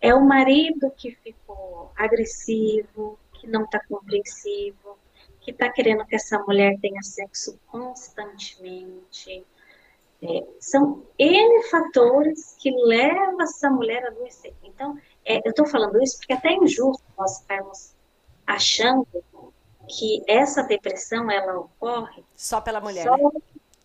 [0.00, 4.98] é o marido que ficou agressivo, que não está compreensivo,
[5.40, 9.44] que está querendo que essa mulher tenha sexo constantemente.
[10.22, 14.54] É, são N fatores que levam essa mulher a adoecer.
[14.62, 17.94] Então, é, eu estou falando isso porque é até é injusto nós estarmos
[18.46, 19.06] achando
[19.88, 23.30] que essa depressão ela ocorre só pela mulher, só, né?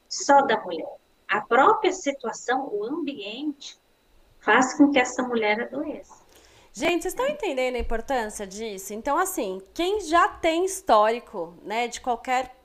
[0.07, 0.87] só da mulher.
[1.35, 3.77] A própria situação, o ambiente,
[4.39, 6.23] faz com que essa mulher adoeça.
[6.71, 8.93] Gente, vocês estão entendendo a importância disso?
[8.93, 12.55] Então, assim, quem já tem histórico, né, de qualquer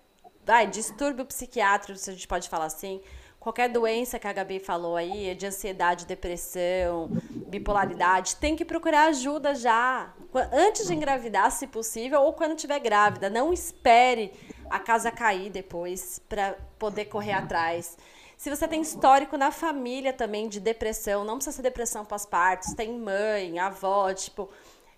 [0.47, 3.01] ai, distúrbio psiquiátrico, se a gente pode falar assim,
[3.41, 7.09] qualquer doença que a Gabi falou aí, de ansiedade, depressão,
[7.49, 10.15] bipolaridade, tem que procurar ajuda já,
[10.53, 13.29] antes de engravidar, se possível, ou quando estiver grávida.
[13.29, 14.33] Não espere
[14.69, 17.99] a casa cair depois para poder correr atrás.
[18.41, 22.99] Se você tem histórico na família também de depressão, não precisa ser depressão pós-parto, tem
[22.99, 24.49] mãe, avó, tipo,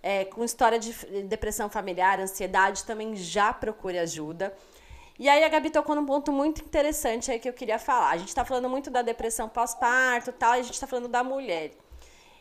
[0.00, 0.92] é, com história de
[1.24, 4.56] depressão familiar, ansiedade, também já procure ajuda.
[5.18, 8.10] E aí a Gabi tocou num ponto muito interessante aí que eu queria falar.
[8.10, 11.24] A gente está falando muito da depressão pós-parto tal, e a gente está falando da
[11.24, 11.72] mulher.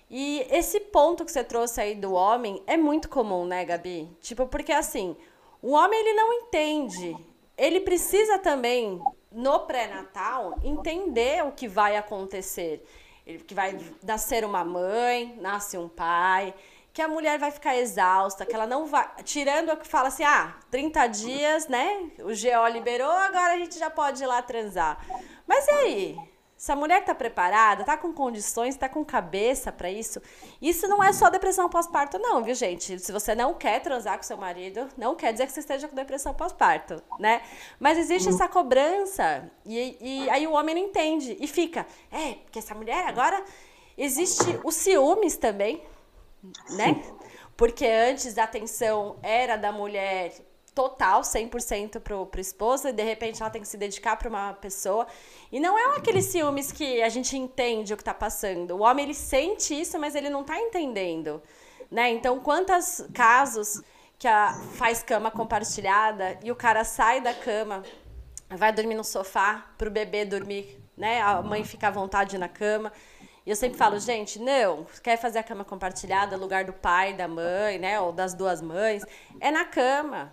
[0.07, 4.07] E esse ponto que você trouxe aí do homem é muito comum, né, Gabi?
[4.21, 5.17] Tipo, porque assim,
[5.63, 7.17] o homem ele não entende.
[7.57, 12.85] Ele precisa também, no pré-natal, entender o que vai acontecer.
[13.47, 16.53] Que vai nascer uma mãe, nasce um pai,
[16.93, 19.07] que a mulher vai ficar exausta, que ela não vai.
[19.23, 22.11] Tirando o que fala assim, ah, 30 dias, né?
[22.19, 24.99] O GO liberou, agora a gente já pode ir lá transar.
[25.47, 26.30] Mas e aí?
[26.61, 30.21] Se a mulher tá preparada, tá com condições, tá com cabeça para isso,
[30.61, 32.99] isso não é só depressão pós-parto, não, viu, gente?
[32.99, 35.95] Se você não quer transar com seu marido, não quer dizer que você esteja com
[35.95, 37.41] depressão pós-parto, né?
[37.79, 42.59] Mas existe essa cobrança e, e aí o homem não entende e fica, é, porque
[42.59, 43.43] essa mulher agora
[43.97, 45.83] existe os ciúmes também,
[46.69, 47.03] né?
[47.57, 50.31] Porque antes a atenção era da mulher
[50.73, 54.53] total, 100% pro, pro esposo, e de repente ela tem que se dedicar para uma
[54.53, 55.05] pessoa.
[55.51, 58.75] E não é aqueles ciúmes que a gente entende o que tá passando.
[58.75, 61.41] O homem, ele sente isso, mas ele não tá entendendo,
[61.89, 62.09] né?
[62.11, 63.81] Então, quantos casos
[64.17, 67.83] que a, faz cama compartilhada e o cara sai da cama,
[68.49, 71.21] vai dormir no sofá pro bebê dormir, né?
[71.21, 72.93] A mãe fica à vontade na cama.
[73.45, 77.27] E eu sempre falo, gente, não, quer fazer a cama compartilhada, lugar do pai, da
[77.27, 77.99] mãe, né?
[77.99, 79.03] Ou das duas mães,
[79.39, 80.31] é na cama.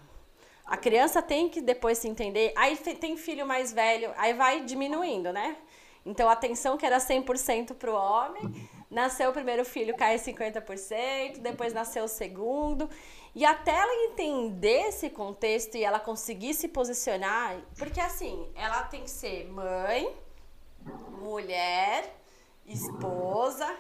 [0.69, 2.53] A criança tem que depois se entender.
[2.55, 5.57] Aí tem filho mais velho, aí vai diminuindo, né?
[6.05, 11.39] Então a atenção que era 100% para o homem, nasceu o primeiro filho, cai 50%,
[11.39, 12.89] depois nasceu o segundo.
[13.35, 19.03] E até ela entender esse contexto e ela conseguir se posicionar, porque assim, ela tem
[19.03, 20.15] que ser mãe,
[21.21, 22.15] mulher,
[22.67, 23.75] esposa,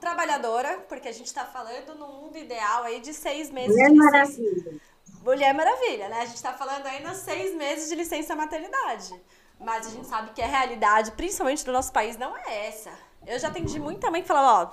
[0.00, 4.80] trabalhadora, porque a gente está falando no mundo ideal aí de seis meses de Maravilha.
[5.22, 6.20] Mulher Maravilha, né?
[6.20, 9.14] A gente está falando aí nos seis meses de licença maternidade.
[9.58, 12.90] Mas a gente sabe que a realidade, principalmente do nosso país, não é essa.
[13.26, 14.72] Eu já atendi muita mãe que falava,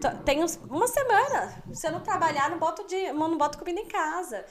[0.00, 0.38] ó, tem
[0.70, 4.44] uma semana, se eu não trabalhar, não boto, de, não boto comida em casa.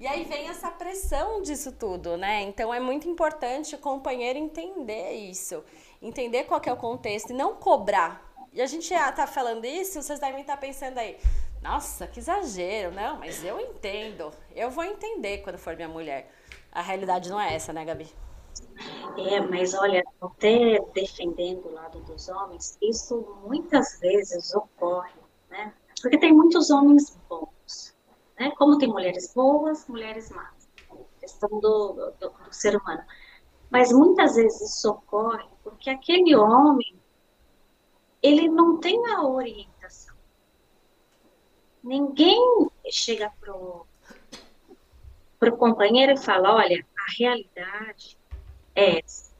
[0.00, 2.42] E aí vem essa pressão disso tudo, né?
[2.42, 5.62] Então é muito importante o companheiro entender isso,
[6.00, 8.22] entender qual é o contexto e não cobrar.
[8.52, 11.18] E a gente já tá falando isso, vocês devem estar pensando aí,
[11.64, 12.94] nossa, que exagero.
[12.94, 14.30] Não, mas eu entendo.
[14.54, 16.30] Eu vou entender quando for minha mulher.
[16.70, 18.06] A realidade não é essa, né, Gabi?
[19.16, 25.14] É, mas olha, até defendendo o lado dos homens, isso muitas vezes ocorre,
[25.48, 25.72] né?
[26.02, 27.96] Porque tem muitos homens bons,
[28.38, 28.52] né?
[28.58, 30.68] Como tem mulheres boas, mulheres más.
[31.18, 33.02] Questão do, do, do ser humano.
[33.70, 36.94] Mas muitas vezes isso ocorre porque aquele homem,
[38.22, 39.73] ele não tem a orientação
[41.84, 43.86] ninguém chega pro,
[45.38, 48.16] pro companheiro e fala, olha, a realidade
[48.74, 49.34] é essa.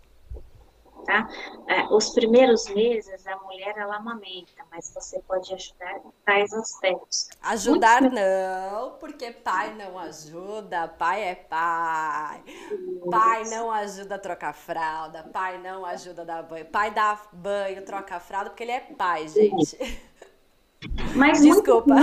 [1.05, 1.29] Tá?
[1.69, 7.29] É, os primeiros meses a mulher ela amamenta, mas você pode ajudar em tais aspectos.
[7.43, 8.15] Ajudar Muito...
[8.15, 12.43] não, porque pai não ajuda, pai é pai.
[12.47, 13.11] Isso.
[13.11, 16.65] Pai não ajuda a trocar fralda, pai não ajuda a dar banho.
[16.67, 19.77] Pai dá banho, troca fralda porque ele é pai, gente.
[21.15, 21.95] Mas Desculpa.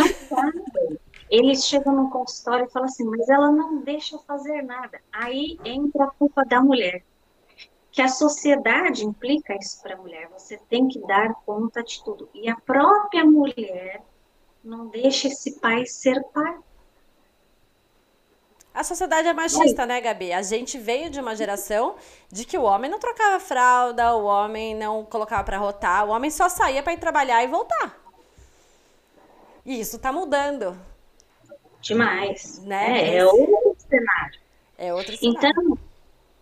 [1.29, 4.99] Eles chegam no consultório e falam assim, mas ela não deixa fazer nada.
[5.13, 7.03] Aí entra a culpa da mulher.
[7.89, 10.29] Que a sociedade implica isso para a mulher.
[10.37, 12.29] Você tem que dar conta de tudo.
[12.33, 14.03] E a própria mulher
[14.61, 16.57] não deixa esse pai ser pai.
[18.73, 20.31] A sociedade é machista, né, Gabi?
[20.33, 21.95] A gente veio de uma geração
[22.29, 26.31] de que o homem não trocava fralda, o homem não colocava para rotar, o homem
[26.31, 28.00] só saía para ir trabalhar e voltar.
[29.65, 30.77] E isso está mudando.
[31.81, 32.59] Demais.
[32.63, 33.09] Né?
[33.09, 34.39] É, é outro cenário.
[34.77, 35.49] É outro cenário.
[35.49, 35.77] Então,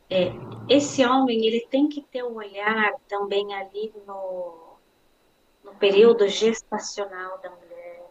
[0.10, 0.32] é,
[0.68, 4.76] esse homem ele tem que ter um olhar também ali no,
[5.64, 8.06] no período gestacional da mulher,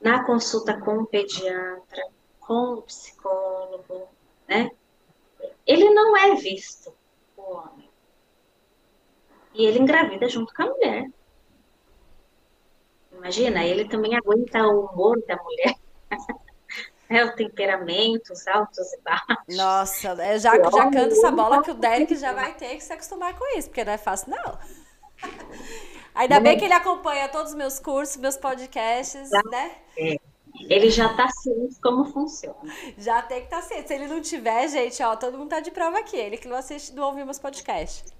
[0.00, 2.02] na consulta com o pediatra,
[2.40, 4.08] com o psicólogo,
[4.48, 4.70] né?
[5.66, 6.92] Ele não é visto,
[7.36, 7.88] o homem.
[9.54, 11.10] E ele engravida junto com a mulher.
[13.32, 15.74] Imagina, ele também aguenta o humor da mulher.
[17.08, 19.54] É, o temperamento, os altos e baixos.
[19.54, 22.90] Nossa, eu já, já canto essa bola que o Derek já vai ter que se
[22.90, 24.58] acostumar com isso, porque não é fácil, não.
[26.14, 29.72] Ainda bem que ele acompanha todos os meus cursos, meus podcasts, né?
[29.98, 30.16] É.
[30.70, 32.56] Ele já está ciente como funciona.
[32.96, 33.88] Já tem que estar tá ciente.
[33.88, 36.16] Se ele não tiver, gente, ó, todo mundo tá de prova aqui.
[36.16, 38.10] Ele que não assiste, não ouviu meus podcasts.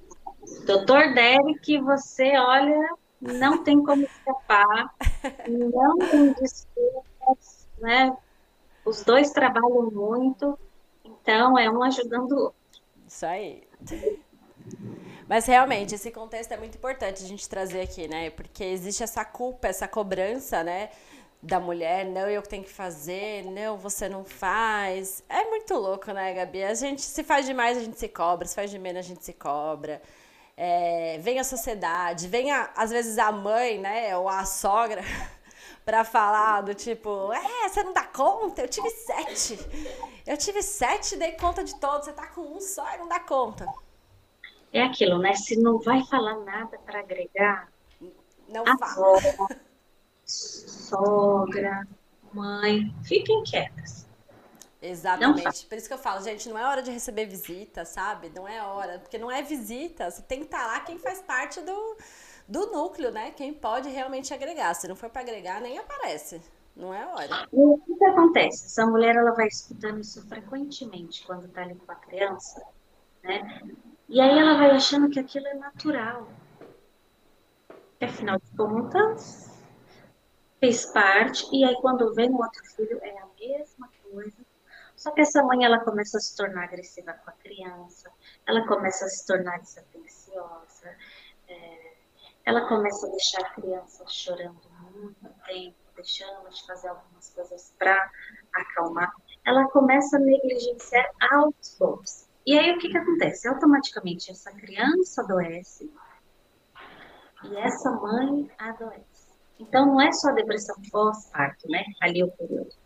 [0.67, 2.91] Doutor Derek, você olha,
[3.23, 4.93] não tem como escapar,
[5.49, 8.17] não tem desculpas, né?
[8.85, 10.59] Os dois trabalham muito,
[11.05, 12.83] então é um ajudando o outro.
[13.07, 13.63] Isso aí.
[15.29, 18.31] Mas realmente, esse contexto é muito importante a gente trazer aqui, né?
[18.31, 20.91] Porque existe essa culpa, essa cobrança, né?
[21.41, 25.25] Da mulher, não, eu tenho que fazer, não, você não faz.
[25.29, 26.65] É muito louco, né, Gabi?
[26.65, 29.25] A gente se faz demais, a gente se cobra, se faz de menos, a gente
[29.25, 30.03] se cobra.
[30.57, 35.03] É, vem a sociedade, vem a, às vezes a mãe, né, ou a sogra,
[35.85, 38.63] para falar do tipo, é, você não dá conta?
[38.63, 39.59] Eu tive sete.
[40.27, 42.07] Eu tive sete, dei conta de todos.
[42.07, 43.67] Você tá com um só e não dá conta.
[44.73, 45.35] É aquilo, né?
[45.35, 47.69] Se não vai falar nada para agregar,
[48.49, 49.49] não avó, fala.
[50.25, 51.87] sogra,
[52.33, 54.02] mãe, fiquem quietas.
[54.83, 55.65] Exatamente.
[55.67, 58.33] Por isso que eu falo, gente, não é hora de receber visita, sabe?
[58.35, 60.11] Não é hora, porque não é visita.
[60.11, 61.97] Você tem que estar tá lá quem faz parte do,
[62.49, 63.31] do núcleo, né?
[63.31, 64.75] Quem pode realmente agregar.
[64.75, 66.43] Se não for para agregar, nem aparece.
[66.75, 67.47] Não é hora.
[67.53, 68.67] E o que, que acontece?
[68.67, 72.61] Essa mulher ela vai escutando isso frequentemente quando está ali com a criança,
[73.23, 73.63] né?
[74.09, 76.29] E aí ela vai achando que aquilo é natural.
[78.01, 79.63] Afinal de contas,
[80.59, 83.92] fez parte, e aí quando vem o outro filho é a mesma coisa,
[85.03, 88.09] só que essa mãe ela começa a se tornar agressiva com a criança,
[88.47, 90.97] ela começa a se tornar desatenciosa,
[91.49, 91.95] é,
[92.45, 94.61] ela começa a deixar a criança chorando
[94.93, 97.99] muito tempo, deixando de fazer algumas coisas para
[98.53, 99.13] acalmar.
[99.45, 102.29] Ela começa a negligenciar aos poucos.
[102.47, 103.49] E aí o que, que acontece?
[103.49, 105.93] Automaticamente essa criança adoece
[107.43, 109.33] e essa mãe adoece.
[109.59, 111.83] Então não é só depressão pós-parto, né?
[112.01, 112.82] Ali o período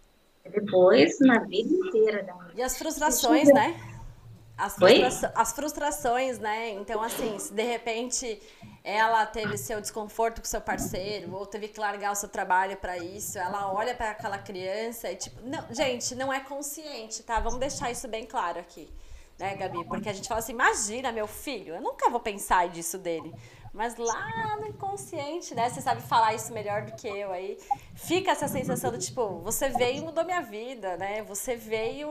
[0.50, 2.52] depois na vida inteira da mulher.
[2.54, 3.78] E as frustrações, né?
[4.56, 6.70] As, frustra as, frustrações, né?
[6.70, 8.40] Então, assim, se de repente
[8.82, 12.96] ela teve seu desconforto com seu parceiro, ou teve que largar o seu trabalho para
[12.96, 17.38] isso, ela olha para aquela criança e, tipo, não, gente, não é consciente, tá?
[17.38, 18.88] Vamos deixar isso bem claro aqui,
[19.38, 19.84] né, Gabi?
[19.84, 23.34] Porque a gente fala assim: imagina, meu filho, eu nunca vou pensar disso dele.
[23.76, 25.68] Mas lá no inconsciente, né?
[25.68, 27.58] Você sabe falar isso melhor do que eu aí.
[27.94, 31.22] Fica essa sensação do tipo, você veio e mudou minha vida, né?
[31.24, 32.08] Você veio.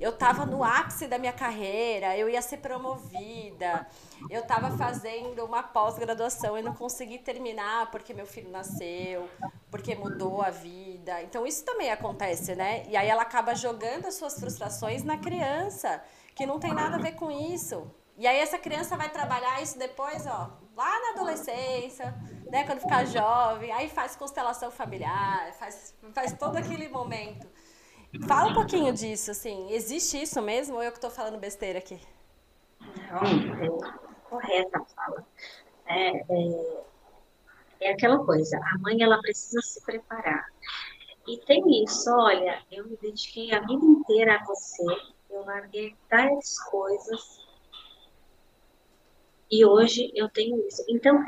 [0.00, 3.86] Eu tava no ápice da minha carreira, eu ia ser promovida.
[4.28, 9.30] Eu tava fazendo uma pós-graduação e não consegui terminar porque meu filho nasceu,
[9.70, 11.22] porque mudou a vida.
[11.22, 12.84] Então isso também acontece, né?
[12.88, 16.02] E aí ela acaba jogando as suas frustrações na criança,
[16.34, 17.88] que não tem nada a ver com isso.
[18.18, 22.14] E aí essa criança vai trabalhar isso depois, ó, lá na adolescência,
[22.50, 27.46] né, quando ficar jovem, aí faz constelação familiar, faz, faz todo aquele momento.
[28.26, 32.00] Fala um pouquinho disso, assim, existe isso mesmo ou eu que estou falando besteira aqui?
[32.80, 33.78] Não,
[34.30, 35.26] correta a fala.
[35.84, 36.84] É, é,
[37.80, 40.46] é aquela coisa, a mãe ela precisa se preparar.
[41.28, 44.84] E tem isso, olha, eu me dediquei a vida inteira a você,
[45.28, 47.45] eu larguei tais coisas
[49.50, 50.84] e hoje eu tenho isso.
[50.88, 51.24] Então,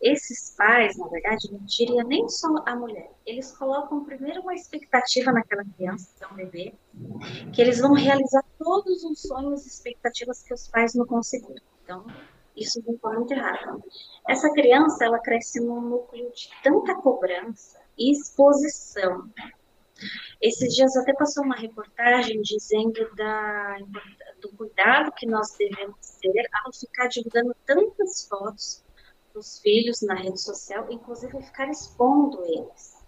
[0.00, 3.10] esses pais, na verdade, não diria nem só a mulher.
[3.24, 6.74] Eles colocam primeiro uma expectativa naquela criança, que é um bebê,
[7.52, 11.62] que eles vão realizar todos os sonhos e expectativas que os pais não conseguiram.
[11.84, 12.04] Então,
[12.56, 13.82] isso vem muito errado.
[14.28, 19.30] Essa criança, ela cresce num núcleo de tanta cobrança e exposição.
[20.40, 23.78] Esses dias até passou uma reportagem dizendo da
[24.42, 28.84] do cuidado que nós devemos ter ao ficar divulgando tantas fotos
[29.32, 33.02] dos filhos na rede social, inclusive ficar expondo eles.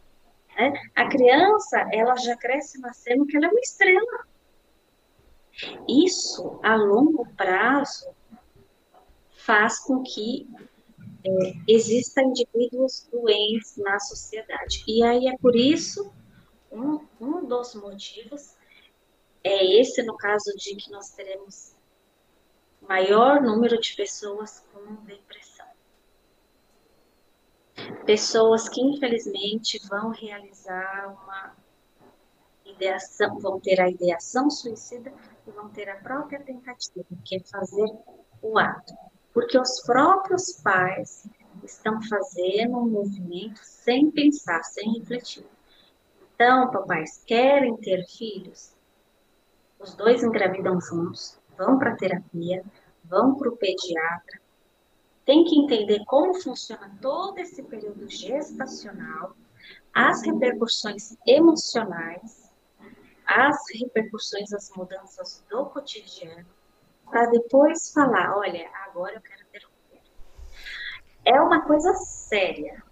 [0.57, 0.73] Né?
[0.95, 4.27] A criança, ela já cresce nascendo que ela é uma estrela.
[5.89, 8.09] Isso, a longo prazo,
[9.37, 10.49] faz com que
[11.27, 14.83] é, existam indivíduos doentes na sociedade.
[14.87, 16.13] E aí é por isso,
[16.73, 18.57] um, um dos motivos
[19.45, 21.75] é esse no caso de que nós teremos
[22.81, 25.67] maior número de pessoas com depressão.
[28.07, 31.57] Pessoas que infelizmente vão realizar uma
[32.65, 35.13] ideação, vão ter a ideação suicida
[35.47, 37.87] e vão ter a própria tentativa, que é fazer
[38.41, 38.95] o ato.
[39.33, 41.27] Porque os próprios pais
[41.63, 45.47] estão fazendo um movimento sem pensar, sem refletir.
[46.35, 48.74] Então, papais, querem ter filhos?
[49.85, 52.65] Os dois engravidam juntos, vão para terapia,
[53.05, 54.41] vão para o pediatra,
[55.27, 59.37] tem que entender como funciona todo esse período gestacional,
[59.95, 62.51] as repercussões emocionais,
[63.27, 66.47] as repercussões das mudanças do cotidiano,
[67.11, 70.13] para depois falar, olha, agora eu quero ter um filho.
[71.27, 72.83] É uma coisa séria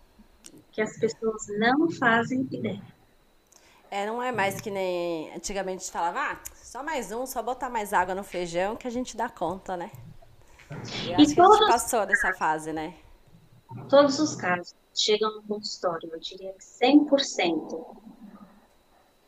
[0.70, 3.01] que as pessoas não fazem ideia.
[3.92, 7.92] É, não é mais que nem antigamente falava, ah, só mais um, só botar mais
[7.92, 9.90] água no feijão que a gente dá conta, né?
[10.70, 12.94] E acho todos, a gente passou dessa fase, né?
[13.90, 17.96] Todos os casos chegam no consultório, eu diria que 100%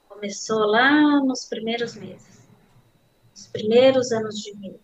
[0.09, 2.49] começou lá nos primeiros meses,
[3.33, 4.81] nos primeiros anos de vida.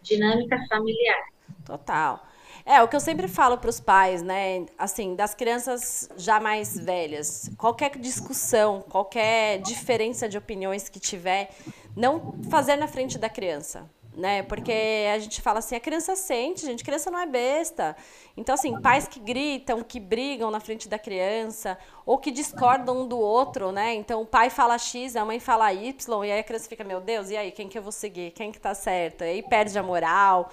[0.00, 1.22] Dinâmica familiar.
[1.66, 2.26] Total.
[2.70, 4.66] É, o que eu sempre falo para os pais, né?
[4.76, 11.48] Assim, das crianças já mais velhas, qualquer discussão, qualquer diferença de opiniões que tiver,
[11.96, 13.88] não fazer na frente da criança.
[14.14, 14.42] Né?
[14.42, 17.96] Porque a gente fala assim, a criança sente, gente, criança não é besta.
[18.36, 23.08] Então, assim, pais que gritam, que brigam na frente da criança, ou que discordam um
[23.08, 23.94] do outro, né?
[23.94, 27.00] Então, o pai fala X, a mãe fala Y, e aí a criança fica, meu
[27.00, 28.32] Deus, e aí, quem que eu vou seguir?
[28.32, 29.22] Quem que tá certo?
[29.22, 30.50] E aí perde a moral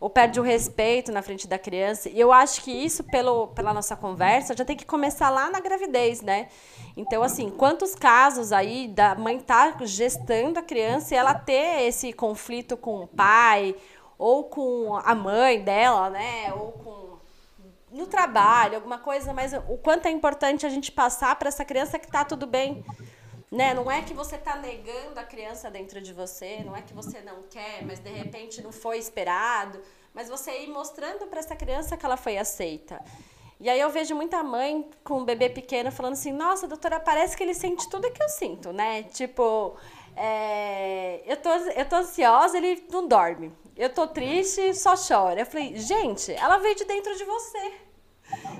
[0.00, 2.08] ou perde o respeito na frente da criança.
[2.08, 5.60] E eu acho que isso, pelo, pela nossa conversa, já tem que começar lá na
[5.60, 6.48] gravidez, né?
[6.96, 12.14] Então, assim, quantos casos aí da mãe tá gestando a criança e ela ter esse
[12.14, 13.76] conflito com o pai
[14.16, 16.52] ou com a mãe dela, né?
[16.54, 17.10] Ou com
[17.90, 21.98] no trabalho, alguma coisa, mas o quanto é importante a gente passar para essa criança
[21.98, 22.84] que tá tudo bem
[23.50, 23.74] né?
[23.74, 27.20] Não é que você está negando a criança dentro de você, não é que você
[27.20, 29.80] não quer, mas de repente não foi esperado,
[30.14, 33.02] mas você ir mostrando para essa criança que ela foi aceita.
[33.58, 37.36] E aí eu vejo muita mãe com um bebê pequeno falando assim, nossa, doutora, parece
[37.36, 39.02] que ele sente tudo que eu sinto, né?
[39.02, 39.76] Tipo,
[40.16, 43.52] é, eu, tô, eu tô ansiosa, ele não dorme.
[43.76, 45.40] Eu tô triste, só chora.
[45.40, 47.72] Eu falei, gente, ela veio de dentro de você.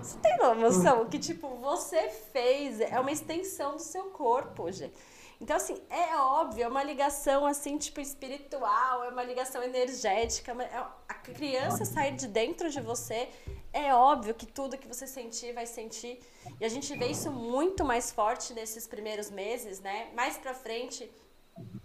[0.03, 4.95] Você tem uma noção que, tipo, você fez, é uma extensão do seu corpo, gente.
[5.41, 10.53] Então, assim, é óbvio, é uma ligação, assim, tipo, espiritual, é uma ligação energética.
[10.63, 13.29] É, a criança sair de dentro de você,
[13.73, 16.21] é óbvio que tudo que você sentir, vai sentir.
[16.61, 20.11] E a gente vê isso muito mais forte nesses primeiros meses, né?
[20.15, 21.11] Mais pra frente,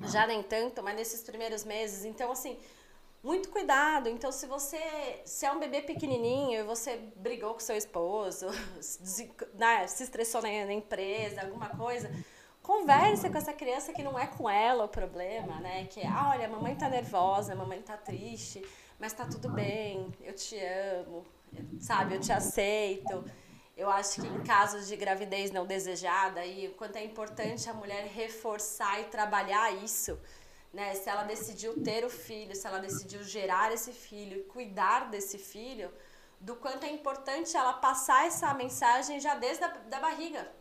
[0.02, 2.04] já nem tanto, mas nesses primeiros meses.
[2.04, 2.60] Então, assim,
[3.26, 4.08] muito cuidado.
[4.08, 4.80] Então, se você
[5.26, 8.48] se é um bebê pequenininho e você brigou com seu esposo,
[8.80, 12.10] se, né, se estressou na, na, empresa, alguma coisa,
[12.62, 15.86] converse com essa criança que não é com ela o problema, né?
[15.86, 18.64] Que ah, olha, a mamãe tá nervosa, a mamãe tá triste,
[19.00, 21.26] mas tá tudo bem, eu te amo,
[21.80, 22.16] sabe?
[22.16, 23.26] Eu te aceito.
[23.76, 27.74] Eu acho que em casos de gravidez não desejada, e o quanto é importante a
[27.74, 30.18] mulher reforçar e trabalhar isso
[30.76, 30.94] né?
[30.94, 35.90] Se ela decidiu ter o filho, se ela decidiu gerar esse filho cuidar desse filho,
[36.40, 40.52] do quanto é importante ela passar essa mensagem já desde a da barriga,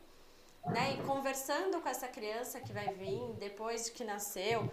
[0.66, 0.94] né?
[0.94, 4.72] E conversando com essa criança que vai vir depois de que nasceu.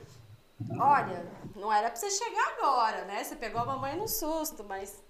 [0.80, 1.26] Olha,
[1.56, 3.24] não era para você chegar agora, né?
[3.24, 5.04] Você pegou a mamãe no susto, mas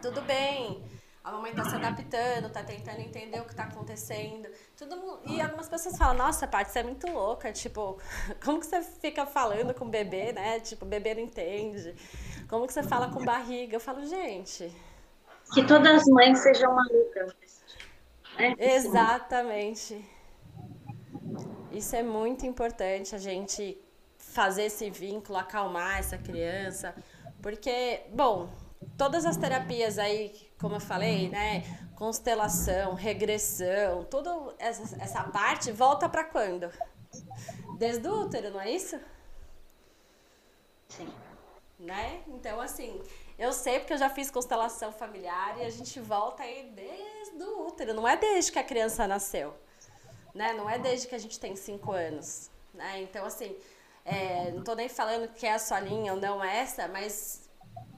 [0.00, 0.80] tudo bem
[1.22, 4.48] a mamãe tá se adaptando, tá tentando entender o que tá acontecendo.
[4.76, 7.52] Tudo, e algumas pessoas falam, nossa, Paty, você é muito louca.
[7.52, 7.98] Tipo,
[8.42, 10.60] como que você fica falando com o bebê, né?
[10.60, 11.94] Tipo, o bebê não entende.
[12.48, 13.76] Como que você fala com barriga?
[13.76, 14.72] Eu falo, gente.
[15.52, 17.34] Que todas as mães sejam malucas.
[18.38, 18.54] Né?
[18.58, 20.02] Exatamente.
[21.70, 23.78] Isso é muito importante, a gente
[24.16, 26.94] fazer esse vínculo, acalmar essa criança.
[27.42, 28.48] Porque, bom,
[28.96, 31.62] todas as terapias aí, como eu falei, né?
[31.96, 36.70] Constelação, regressão, toda essa, essa parte volta para quando?
[37.78, 38.98] Desde o útero, não é isso?
[40.88, 41.12] Sim.
[41.78, 42.22] Né?
[42.28, 43.02] Então, assim,
[43.38, 47.66] eu sei porque eu já fiz constelação familiar e a gente volta aí desde o
[47.66, 49.54] útero, não é desde que a criança nasceu,
[50.34, 50.52] né?
[50.52, 53.00] Não é desde que a gente tem cinco anos, né?
[53.00, 53.56] Então, assim,
[54.04, 57.49] é, não tô nem falando que é a sua linha ou não é essa, mas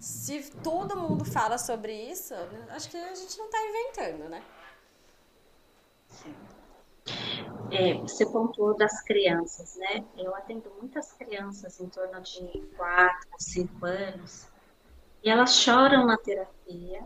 [0.03, 2.35] se todo mundo fala sobre isso,
[2.71, 4.43] acho que a gente não está inventando, né?
[6.09, 6.35] Sim.
[7.71, 10.05] É, você pontuou das crianças, né?
[10.17, 14.49] Eu atendo muitas crianças em torno de 4, 5 anos
[15.23, 17.05] e elas choram na terapia.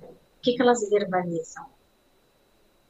[0.00, 1.66] O que, que elas verbalizam?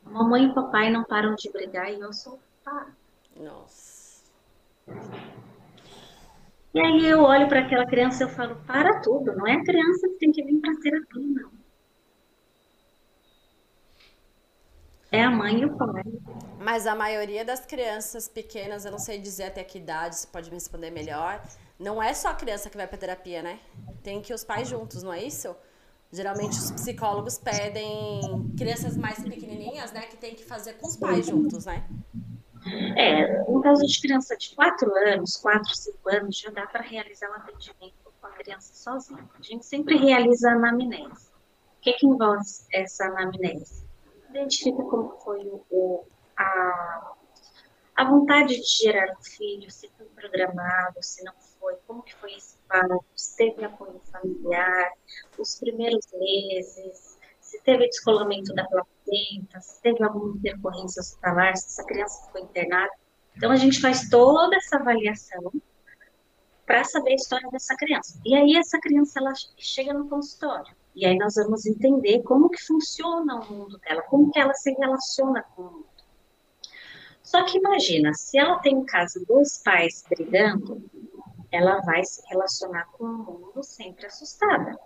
[0.05, 2.93] Mamãe e papai não param de brigar e eu sou pá.
[3.37, 4.23] Nossa.
[6.75, 9.65] E aí eu olho para aquela criança e eu falo, para tudo, não é a
[9.65, 11.51] criança que tem que vir para terapia, não.
[15.11, 16.03] É a mãe e o pai.
[16.61, 20.51] Mas a maioria das crianças pequenas, eu não sei dizer até que idade, você pode
[20.51, 21.43] me responder melhor,
[21.79, 23.59] não é só a criança que vai para terapia, né?
[24.03, 25.57] Tem que os pais juntos, não é isso?
[26.13, 28.21] Geralmente os psicólogos pedem
[28.57, 31.87] crianças mais pequenininhas, né, que tem que fazer com os pais juntos, né?
[32.97, 37.31] É, no caso de criança de 4 anos, 4, 5 anos, já dá para realizar
[37.31, 39.29] um atendimento com a criança sozinha.
[39.39, 41.29] A gente sempre realiza a anamnese.
[41.79, 43.87] O que, que envolve essa anamnese?
[44.31, 46.05] Identifica como foi o,
[46.37, 47.15] a,
[47.97, 52.33] a vontade de gerar um filho, se foi programado, se não foi, como que foi
[52.35, 54.93] esse parto, se teve apoio familiar,
[55.39, 57.18] os primeiros meses,
[57.49, 62.93] se teve descolamento da placenta, se teve alguma intercorrência hospitalar, se essa criança ficou internada.
[63.35, 65.51] Então, a gente faz toda essa avaliação
[66.67, 68.21] para saber a história dessa criança.
[68.27, 70.77] E aí, essa criança, ela chega no consultório.
[70.95, 74.71] E aí, nós vamos entender como que funciona o mundo dela, como que ela se
[74.75, 75.87] relaciona com o mundo.
[77.23, 80.85] Só que imagina, se ela tem em casa dois pais brigando,
[81.51, 84.79] ela vai se relacionar com o mundo sempre assustada.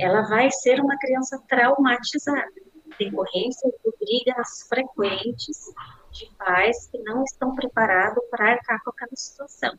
[0.00, 2.52] Ela vai ser uma criança traumatizada,
[2.98, 5.72] decorrência de brigas frequentes
[6.10, 9.78] de pais que não estão preparados para arcar com aquela situação.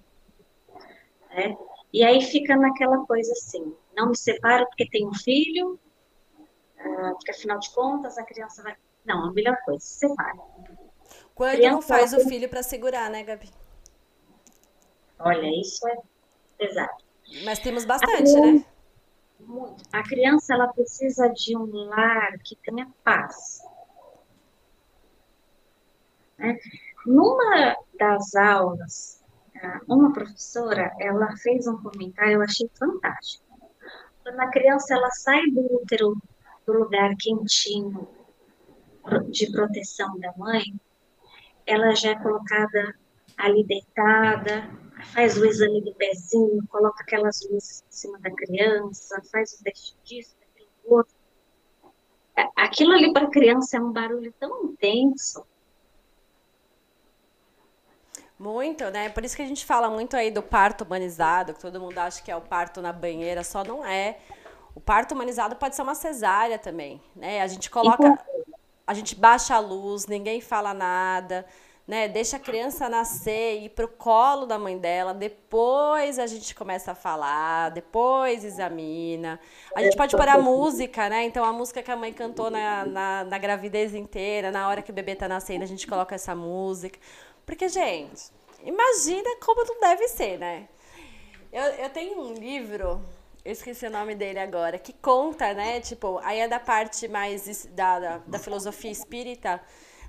[1.29, 1.57] Né?
[1.91, 5.79] E aí fica naquela coisa assim, não me separo porque tenho filho,
[6.79, 10.37] ah, porque afinal de contas a criança vai não, a melhor coisa, separa.
[11.33, 13.49] Quando Criança não faz o filho para segurar, né, Gabi?
[15.19, 15.97] Olha, isso é
[16.57, 17.03] pesado.
[17.43, 18.65] Mas temos bastante, né?
[19.45, 19.83] Muito.
[19.91, 23.61] A criança, ela precisa de um lar que tenha paz.
[26.37, 26.57] Né?
[27.05, 29.23] Numa das aulas,
[29.87, 33.45] uma professora, ela fez um comentário, eu achei fantástico.
[34.23, 36.15] Quando a criança, ela sai do útero,
[36.65, 38.07] do lugar quentinho,
[39.29, 40.63] de proteção da mãe,
[41.65, 42.95] ela já é colocada
[43.37, 44.69] ali deitada,
[45.01, 49.95] faz o exame do pezinho, coloca aquelas luzes em cima da criança, faz o teste
[50.03, 51.13] disso, daquilo outro.
[52.37, 55.45] É, aquilo ali para a criança é um barulho tão intenso.
[58.39, 59.09] Muito, né?
[59.09, 62.23] Por isso que a gente fala muito aí do parto humanizado, que todo mundo acha
[62.23, 64.17] que é o parto na banheira, só não é.
[64.73, 67.41] O parto humanizado pode ser uma cesárea também, né?
[67.41, 68.17] A gente coloca
[68.91, 71.45] a gente baixa a luz, ninguém fala nada,
[71.91, 72.07] né?
[72.07, 76.93] Deixa a criança nascer e ir pro colo da mãe dela, depois a gente começa
[76.93, 79.37] a falar, depois examina.
[79.75, 81.25] A gente pode pôr a música, né?
[81.25, 84.89] Então a música que a mãe cantou na, na, na gravidez inteira, na hora que
[84.89, 86.97] o bebê tá nascendo, a gente coloca essa música.
[87.45, 88.31] Porque, gente,
[88.63, 90.69] imagina como não deve ser, né?
[91.51, 93.03] Eu, eu tenho um livro
[93.43, 95.81] eu esqueci o nome dele agora, que conta, né?
[95.81, 99.59] Tipo, aí é da parte mais da, da, da filosofia espírita,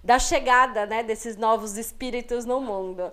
[0.02, 3.12] da chegada, né, desses novos espíritos no mundo.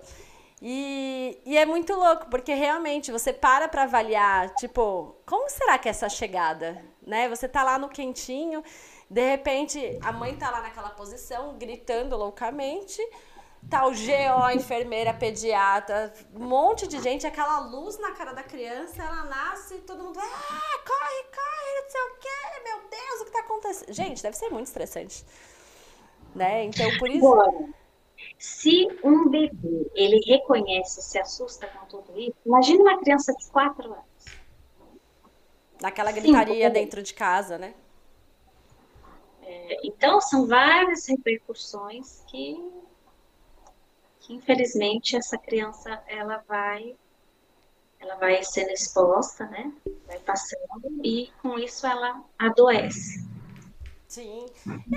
[0.62, 5.88] E, e é muito louco, porque realmente você para para avaliar, tipo, como será que
[5.88, 6.84] é essa chegada?
[7.02, 7.28] Né?
[7.30, 8.62] Você tá lá no quentinho,
[9.08, 13.00] de repente a mãe tá lá naquela posição, gritando loucamente,
[13.70, 19.24] tal GO, enfermeira, pediatra, um monte de gente, aquela luz na cara da criança, ela
[19.24, 23.30] nasce e todo mundo, ah, corre, corre, não sei o quê, meu Deus, o que
[23.30, 23.92] tá acontecendo?
[23.94, 25.24] Gente, deve ser muito estressante.
[26.34, 26.64] Né?
[26.64, 27.26] Então, por isso.
[27.26, 27.68] Agora,
[28.38, 33.92] se um bebê ele reconhece, se assusta com tudo isso, imagine uma criança de 4
[33.92, 34.38] anos.
[35.80, 37.74] Naquela gritaria Sim, dentro de casa, né?
[39.42, 42.56] É, então, são várias repercussões que
[44.20, 46.94] que infelizmente essa criança ela vai
[47.98, 49.72] ela vai sendo exposta, né?
[50.06, 53.29] Vai passando e com isso ela adoece.
[54.10, 54.44] Sim.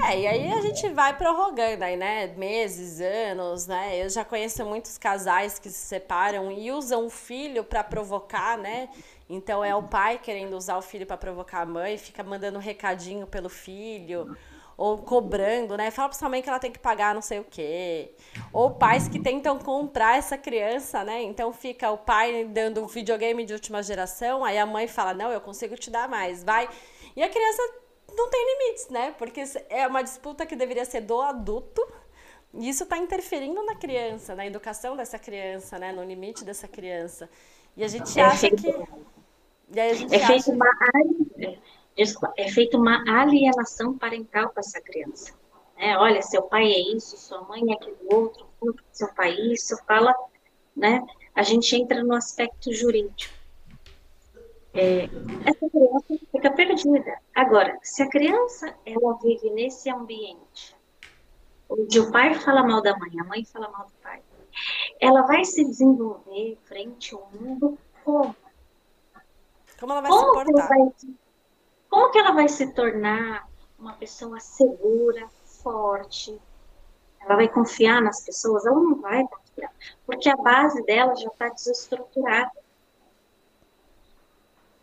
[0.10, 2.26] É, e aí a gente vai prorrogando aí, né?
[2.36, 4.04] Meses, anos, né?
[4.04, 8.90] Eu já conheço muitos casais que se separam e usam o filho para provocar, né?
[9.30, 12.62] Então é o pai querendo usar o filho para provocar a mãe, fica mandando um
[12.62, 14.36] recadinho pelo filho
[14.76, 15.92] ou cobrando, né?
[15.92, 18.16] Fala pra sua mãe que ela tem que pagar não sei o quê.
[18.52, 21.22] Ou pais que tentam comprar essa criança, né?
[21.22, 25.32] Então fica o pai dando um videogame de última geração, aí a mãe fala: "Não,
[25.32, 26.44] eu consigo te dar mais".
[26.44, 26.68] Vai.
[27.16, 27.62] E a criança
[28.16, 29.16] não tem limites, né?
[29.18, 31.86] Porque é uma disputa que deveria ser do adulto.
[32.54, 35.92] E isso está interferindo na criança, na educação dessa criança, né?
[35.92, 37.30] No limite dessa criança.
[37.76, 38.70] E a gente é acha que.
[38.70, 40.28] A gente é acha...
[40.28, 40.68] feito uma
[42.38, 45.34] é feita uma alienação parental para essa criança.
[45.78, 48.48] É, olha, seu pai é isso, sua mãe é aquilo outro,
[48.92, 50.14] seu pai é isso, fala,
[50.76, 51.04] né?
[51.36, 53.34] A gente entra no aspecto jurídico.
[54.74, 55.04] É,
[55.46, 57.20] essa criança fica perdida.
[57.36, 60.76] Agora, se a criança ela vive nesse ambiente
[61.70, 64.22] onde o pai fala mal da mãe, a mãe fala mal do pai,
[65.00, 68.36] ela vai se desenvolver frente ao mundo como?
[69.80, 70.70] Como ela vai como se portar?
[71.90, 73.48] Como que ela vai se tornar
[73.78, 75.28] uma pessoa segura,
[75.62, 76.40] forte?
[77.20, 78.66] Ela vai confiar nas pessoas?
[78.66, 79.72] Ela não vai confiar,
[80.06, 82.52] porque a base dela já está desestruturada.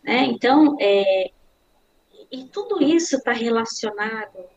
[0.02, 0.24] Né?
[0.24, 1.30] Então, é,
[2.30, 4.48] e tudo isso está relacionado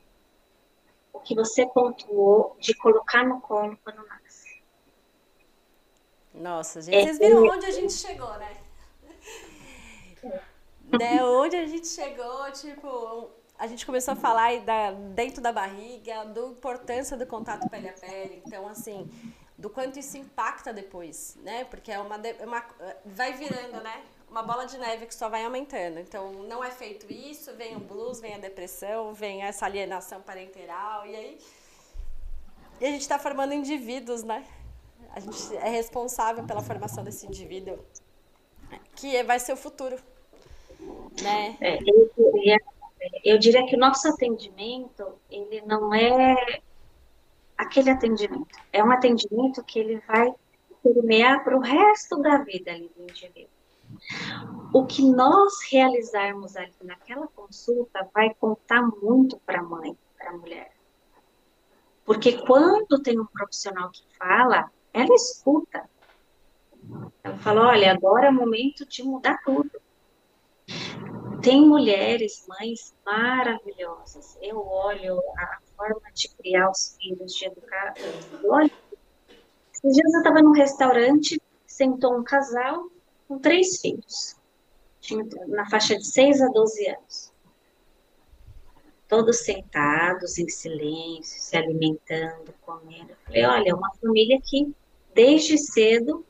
[1.12, 4.62] o que você pontuou de colocar no colo quando nasce.
[6.34, 8.58] Nossa, gente, é, vocês viram onde a gente chegou, né?
[11.00, 11.24] né?
[11.24, 16.42] Onde a gente chegou, tipo, a gente começou a falar da, dentro da barriga, da
[16.42, 18.42] importância do contato pele a pele.
[18.46, 19.10] Então, assim,
[19.58, 21.66] do quanto isso impacta depois, né?
[21.66, 22.66] Porque é uma, é uma
[23.06, 24.04] vai virando, né?
[24.34, 26.00] Uma bola de neve que só vai aumentando.
[26.00, 31.06] Então, não é feito isso, vem o blues, vem a depressão, vem essa alienação parenteral,
[31.06, 31.38] e aí.
[32.82, 34.44] E a gente está formando indivíduos, né?
[35.16, 37.78] A gente é responsável pela formação desse indivíduo,
[38.96, 39.98] que vai ser o futuro.
[41.22, 41.56] Né?
[41.62, 42.58] É, eu, diria,
[43.24, 46.60] eu diria que o nosso atendimento, ele não é
[47.56, 48.58] aquele atendimento.
[48.74, 50.34] É um atendimento que ele vai
[50.82, 53.63] permear para o resto da vida ali do indivíduo.
[54.74, 60.38] O que nós realizarmos ali naquela consulta vai contar muito para a mãe, para a
[60.38, 60.72] mulher.
[62.06, 65.90] Porque quando tem um profissional que fala, ela escuta.
[67.24, 69.72] Ela fala: olha, agora é o momento de mudar tudo.
[71.42, 74.38] Tem mulheres, mães maravilhosas.
[74.42, 77.94] Eu olho a forma de criar os filhos, de educar.
[78.46, 78.72] Olha,
[79.74, 82.88] esses dias eu estava num restaurante, sentou um casal,
[83.28, 84.36] com três filhos,
[85.48, 87.34] na faixa de 6 a 12 anos.
[89.08, 93.14] Todos sentados, em silêncio, se alimentando, comendo.
[93.26, 94.74] Falei, olha, é uma família que
[95.14, 96.26] desde cedo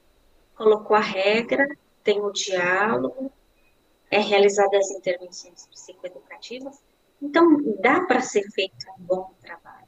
[0.55, 1.67] colocou a regra,
[2.03, 3.31] tem o diálogo,
[4.11, 6.83] é realizada as intervenções psicoeducativas,
[7.21, 9.87] então dá para ser feito um bom trabalho.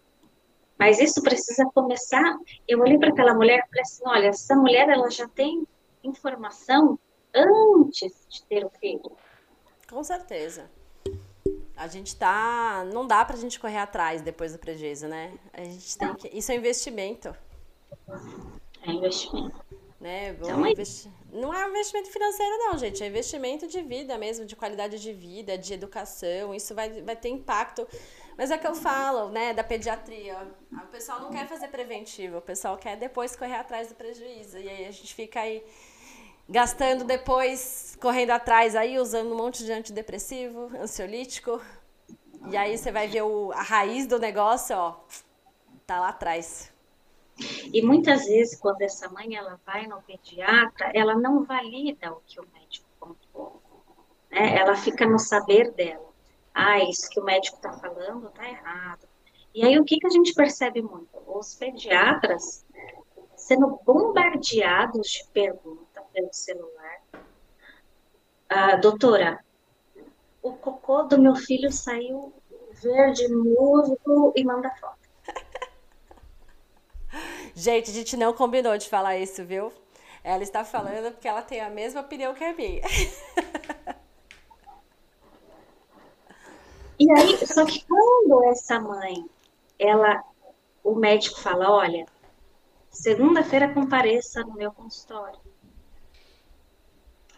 [0.77, 2.37] Mas isso precisa começar.
[2.67, 5.65] Eu olhei para aquela mulher e falei assim: olha, essa mulher ela já tem
[6.05, 6.99] informação
[7.33, 9.11] antes de ter o filho.
[9.89, 10.69] Com certeza.
[11.75, 12.85] A gente tá.
[12.93, 15.37] Não dá pra gente correr atrás depois do prejuízo, né?
[15.53, 16.27] A gente tem que.
[16.29, 17.35] Isso é investimento.
[18.81, 19.65] É investimento.
[19.99, 20.29] Né?
[20.29, 21.09] Então, é investi...
[21.31, 23.03] Não é investimento financeiro, não, gente.
[23.03, 26.53] É investimento de vida mesmo, de qualidade de vida, de educação.
[26.53, 27.87] Isso vai, vai ter impacto.
[28.37, 30.37] Mas é que eu falo, né, da pediatria.
[30.71, 34.57] O pessoal não quer fazer preventivo, o pessoal quer depois correr atrás do prejuízo.
[34.59, 35.65] E aí a gente fica aí
[36.47, 41.61] gastando depois, correndo atrás aí, usando um monte de antidepressivo, ansiolítico.
[42.49, 44.95] E aí você vai ver o, a raiz do negócio, ó,
[45.85, 46.71] tá lá atrás.
[47.73, 52.39] E muitas vezes, quando essa mãe ela vai no pediatra, ela não valida o que
[52.39, 53.61] o médico contou.
[54.31, 54.57] Né?
[54.57, 56.13] Ela fica no saber dela.
[56.53, 59.05] Ah, isso que o médico está falando tá errado.
[59.53, 61.09] E aí o que, que a gente percebe muito?
[61.27, 62.65] Os pediatras
[63.35, 65.84] sendo bombardeados de perguntas
[66.15, 67.01] pelo celular.
[68.49, 69.43] Ah, doutora,
[70.41, 72.33] o cocô do meu filho saiu
[72.81, 74.97] verde, musgo e manda foto.
[77.53, 79.71] Gente, a gente não combinou de falar isso, viu?
[80.23, 82.81] Ela está falando porque ela tem a mesma opinião que a minha.
[86.97, 89.25] E aí, só que quando essa mãe,
[89.77, 90.23] ela,
[90.81, 92.05] o médico fala, olha,
[92.89, 95.37] segunda-feira compareça no meu consultório.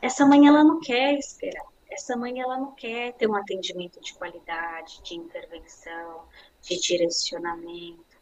[0.02, 1.66] Essa mãe ela não quer esperar.
[1.89, 6.24] Essa mãe ela não quer ter um atendimento de qualidade, de intervenção,
[6.62, 8.18] de direcionamento.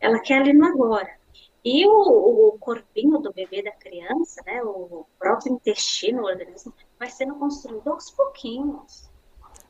[0.00, 1.18] Ela quer ali no agora.
[1.62, 7.10] E o, o corpinho do bebê da criança, né, o próprio intestino, o organismo, vai
[7.10, 9.10] sendo construído aos pouquinhos.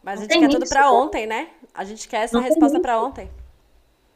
[0.02, 1.50] Mas não a gente quer tudo para ontem, né?
[1.74, 3.28] A gente quer essa resposta para ontem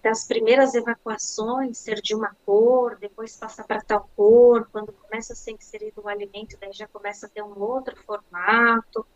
[0.04, 5.36] das primeiras evacuações ser de uma cor, depois passa para tal cor, quando começa a
[5.36, 9.06] ser inserido o alimento, daí já começa a ter um outro formato.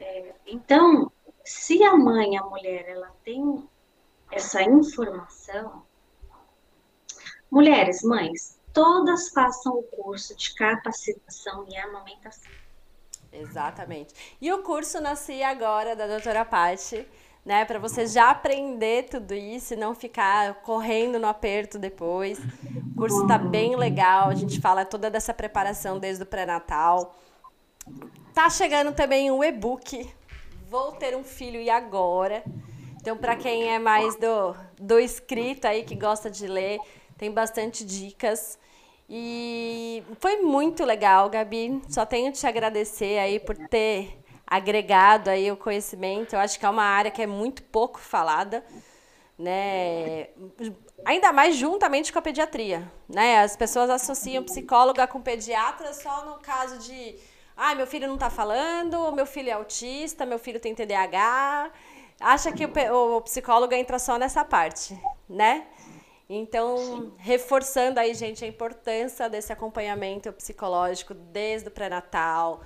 [0.00, 1.10] É, então,
[1.44, 3.62] se a mãe, a mulher, ela tem
[4.28, 5.84] essa informação,
[7.48, 12.50] mulheres, mães, todas façam o curso de capacitação e amamentação.
[13.32, 14.36] Exatamente.
[14.40, 17.06] E o curso Nasci Agora, da doutora Paty,
[17.44, 17.64] né?
[17.64, 22.38] Para você já aprender tudo isso e não ficar correndo no aperto depois.
[22.38, 27.16] O curso está bem legal, a gente fala toda dessa preparação desde o pré-natal.
[28.32, 30.08] Tá chegando também um e-book.
[30.68, 32.44] Vou ter um filho e agora.
[33.00, 36.78] Então, para quem é mais do, do escrito aí, que gosta de ler,
[37.18, 38.56] tem bastante dicas.
[39.10, 41.82] E foi muito legal, Gabi.
[41.88, 44.21] Só tenho te agradecer aí por ter
[44.52, 46.34] agregado aí o conhecimento.
[46.34, 48.62] Eu acho que é uma área que é muito pouco falada,
[49.38, 50.28] né?
[51.06, 53.40] Ainda mais juntamente com a pediatria, né?
[53.40, 57.16] As pessoas associam psicóloga com pediatra só no caso de,
[57.56, 61.70] ah, meu filho não está falando, meu filho é autista, meu filho tem TDAH.
[62.20, 65.66] Acha que o, o psicólogo entra só nessa parte, né?
[66.28, 72.62] Então, reforçando aí, gente, a importância desse acompanhamento psicológico desde o pré-natal.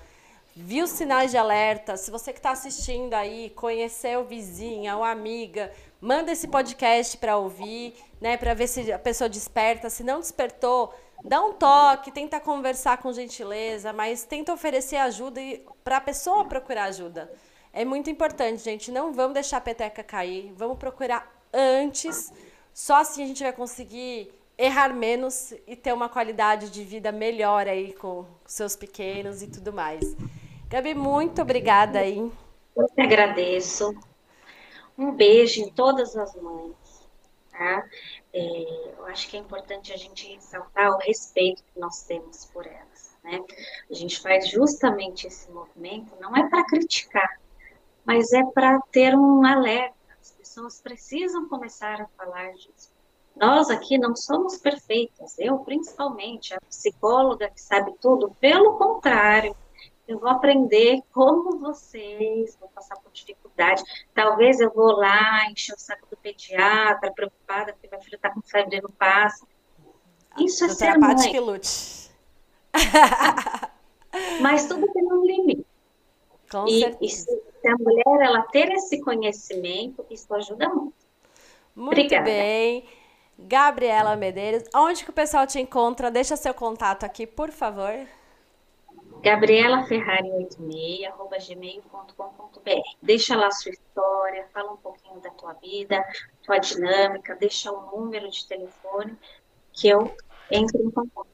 [0.58, 1.98] Viu sinais de alerta?
[1.98, 7.94] Se você que está assistindo aí, conheceu vizinha ou amiga, manda esse podcast para ouvir,
[8.18, 9.90] né, para ver se a pessoa desperta.
[9.90, 15.42] Se não despertou, dá um toque, tenta conversar com gentileza, mas tenta oferecer ajuda
[15.84, 17.30] para a pessoa procurar ajuda.
[17.70, 18.90] É muito importante, gente.
[18.90, 20.54] Não vamos deixar a peteca cair.
[20.56, 22.32] Vamos procurar antes
[22.72, 27.68] só assim a gente vai conseguir errar menos e ter uma qualidade de vida melhor
[27.68, 30.16] aí com seus pequenos e tudo mais.
[30.68, 32.30] Gabi, muito obrigada aí.
[32.76, 33.94] Eu te agradeço.
[34.98, 36.74] Um beijo em todas as mães.
[37.50, 37.84] Tá?
[38.32, 42.66] É, eu acho que é importante a gente ressaltar o respeito que nós temos por
[42.66, 43.16] elas.
[43.24, 43.42] Né?
[43.90, 47.40] A gente faz justamente esse movimento, não é para criticar,
[48.04, 49.96] mas é para ter um alerta
[50.56, 52.90] pessoas precisam começar a falar disso.
[53.34, 59.54] Nós aqui não somos perfeitas, eu principalmente, a psicóloga que sabe tudo, pelo contrário,
[60.06, 63.82] eu vou aprender como vocês, vou passar por dificuldade.
[64.14, 68.40] Talvez eu vou lá encher o saco do pediatra, preocupada porque meu filho está com
[68.42, 69.46] febre e não passa.
[70.38, 71.16] Isso é ser mãe.
[71.16, 72.10] que lute.
[74.40, 75.66] Mas tudo tem um limite.
[76.50, 76.98] Com e, certeza.
[77.00, 80.94] e se se a mulher ela ter esse conhecimento, isso ajuda muito.
[81.74, 82.24] Muito Obrigada.
[82.24, 82.84] bem.
[83.38, 86.10] Gabriela Medeiros, onde que o pessoal te encontra?
[86.10, 88.06] Deixa seu contato aqui, por favor.
[89.26, 92.96] Gabriela Ferrari 86, arroba gmail.com.br.
[93.02, 96.00] Deixa lá a sua história, fala um pouquinho da tua vida,
[96.44, 99.18] tua dinâmica, deixa o número de telefone
[99.72, 100.16] que eu
[100.48, 101.26] entro em contato.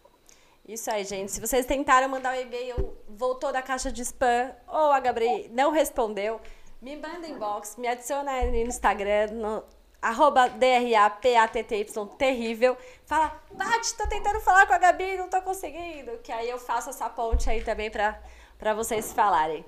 [0.66, 1.32] Isso aí, gente.
[1.32, 5.70] Se vocês tentaram mandar um e-mail, voltou da caixa de spam, ou a Gabriela não
[5.70, 6.40] respondeu,
[6.80, 9.64] me manda inbox, me adiciona no Instagram, no
[10.03, 11.86] arroba DRAPATTY,
[12.18, 12.76] terrível.
[13.07, 16.18] Fala, Bate, tô tentando falar com a Gabi, não tô conseguindo.
[16.18, 19.64] Que aí eu faço essa ponte aí também para vocês falarem.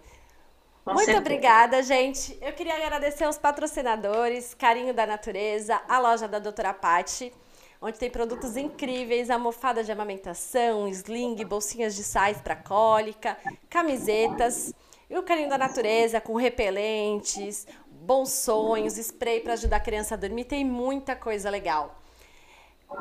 [0.85, 1.21] Com Muito certeza.
[1.21, 2.37] obrigada, gente.
[2.43, 7.33] Eu queria agradecer aos patrocinadores, Carinho da Natureza, a loja da Doutora Pati,
[7.81, 13.39] onde tem produtos incríveis, almofada de amamentação, sling, bolsinhas de sais para cólica,
[13.71, 14.75] camisetas,
[15.09, 17.67] e o Carinho da Natureza com repelentes,
[18.05, 22.01] bons sonhos, spray para ajudar a criança a dormir, tem muita coisa legal.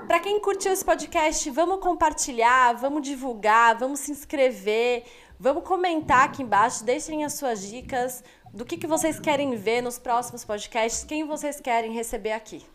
[0.07, 5.03] Para quem curtiu esse podcast, vamos compartilhar, vamos divulgar, vamos se inscrever,
[5.39, 8.23] vamos comentar aqui embaixo, deixem as suas dicas
[8.53, 12.65] do que, que vocês querem ver nos próximos podcasts, quem vocês querem receber aqui.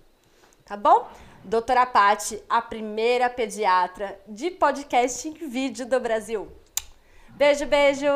[0.64, 1.08] Tá bom?
[1.42, 6.48] Doutora Pati, a primeira pediatra de podcast em vídeo do Brasil.
[7.30, 8.06] Beijo, beijo!